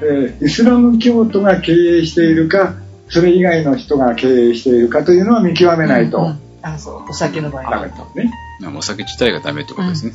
[0.00, 2.74] えーイスラム教徒が経営しているか、
[3.08, 8.32] それ以外の人が経営しているかというのは見極めないとうんあそうお酒の場合ダメとね。
[8.60, 10.12] まあお酒自体がダメってことですね。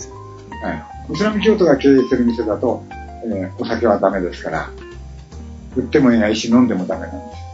[0.63, 1.13] はい。
[1.13, 2.83] イスラム教徒が経営している店だと、
[3.30, 4.69] えーお酒はダメですから、
[5.75, 7.47] 売ってもいないし飲んでもダメなんです。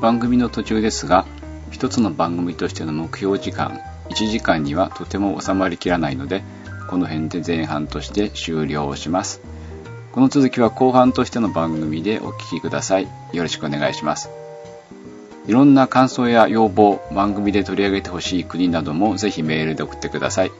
[0.00, 1.26] 番組の途中ですが、
[1.70, 6.42] 一つの番組としての目標時間、1時間にはとても収まりきらないので、
[6.88, 9.40] この辺で前半として終了をします。
[10.12, 13.08] この続きは後半としての番組でお聞きください。
[13.32, 14.28] よろしくお願いします。
[15.46, 20.52] いろんな感想や要望、番組で取り上げてほしい国などもぜひメールで送ってください。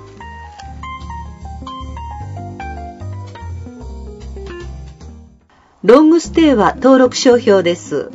[5.82, 8.10] ロングステイは登録商標です。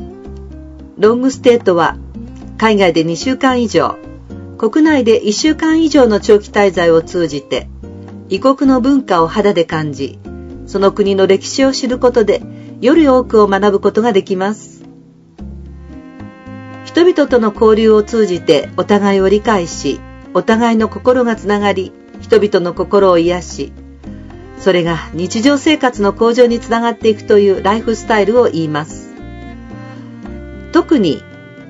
[0.99, 1.97] ロングステイとは、
[2.59, 3.97] 海外で2週間以上、
[4.59, 7.68] 国内で1週間以上の長期滞在を通じて、
[8.30, 10.20] 異国の文化を肌で感じ、
[10.68, 12.43] その国の歴史を知ることで、
[12.82, 14.84] より多くを学ぶことができます。
[16.84, 19.99] 人々との交流を通じてお互いを理解し、
[20.36, 23.74] お互いの心がつながり、人々の心を癒し、
[24.57, 29.13] それが日常生活の向上につながっていくというライフスタイルを言います。
[30.71, 31.21] 特に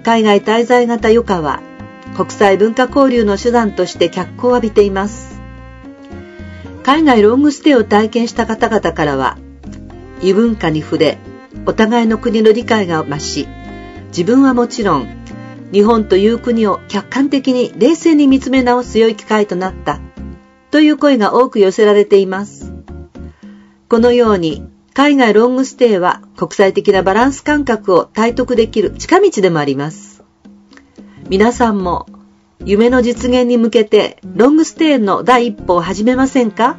[0.03, 1.61] 海外滞在型余暇は
[2.15, 5.35] 国際文化交流の手段として脚光を浴びています。
[6.85, 9.39] 海外ロングステイを体験した方々からは
[10.21, 11.17] 異文化に触れ
[11.65, 13.47] お互いの国の理解が増し
[14.09, 15.07] 自分はもちろん
[15.71, 19.99] 日本という国を客観的に冷静に見つめ直す良い機会となった
[20.69, 22.74] という声が多く寄せられています。
[23.87, 30.23] このように海外ロングステイは国際的なバランス感覚を体得できる近道でもあります。
[31.29, 32.07] 皆さんも
[32.63, 36.77] 夢の実現に向けてロングステイの第一歩を始めませんか？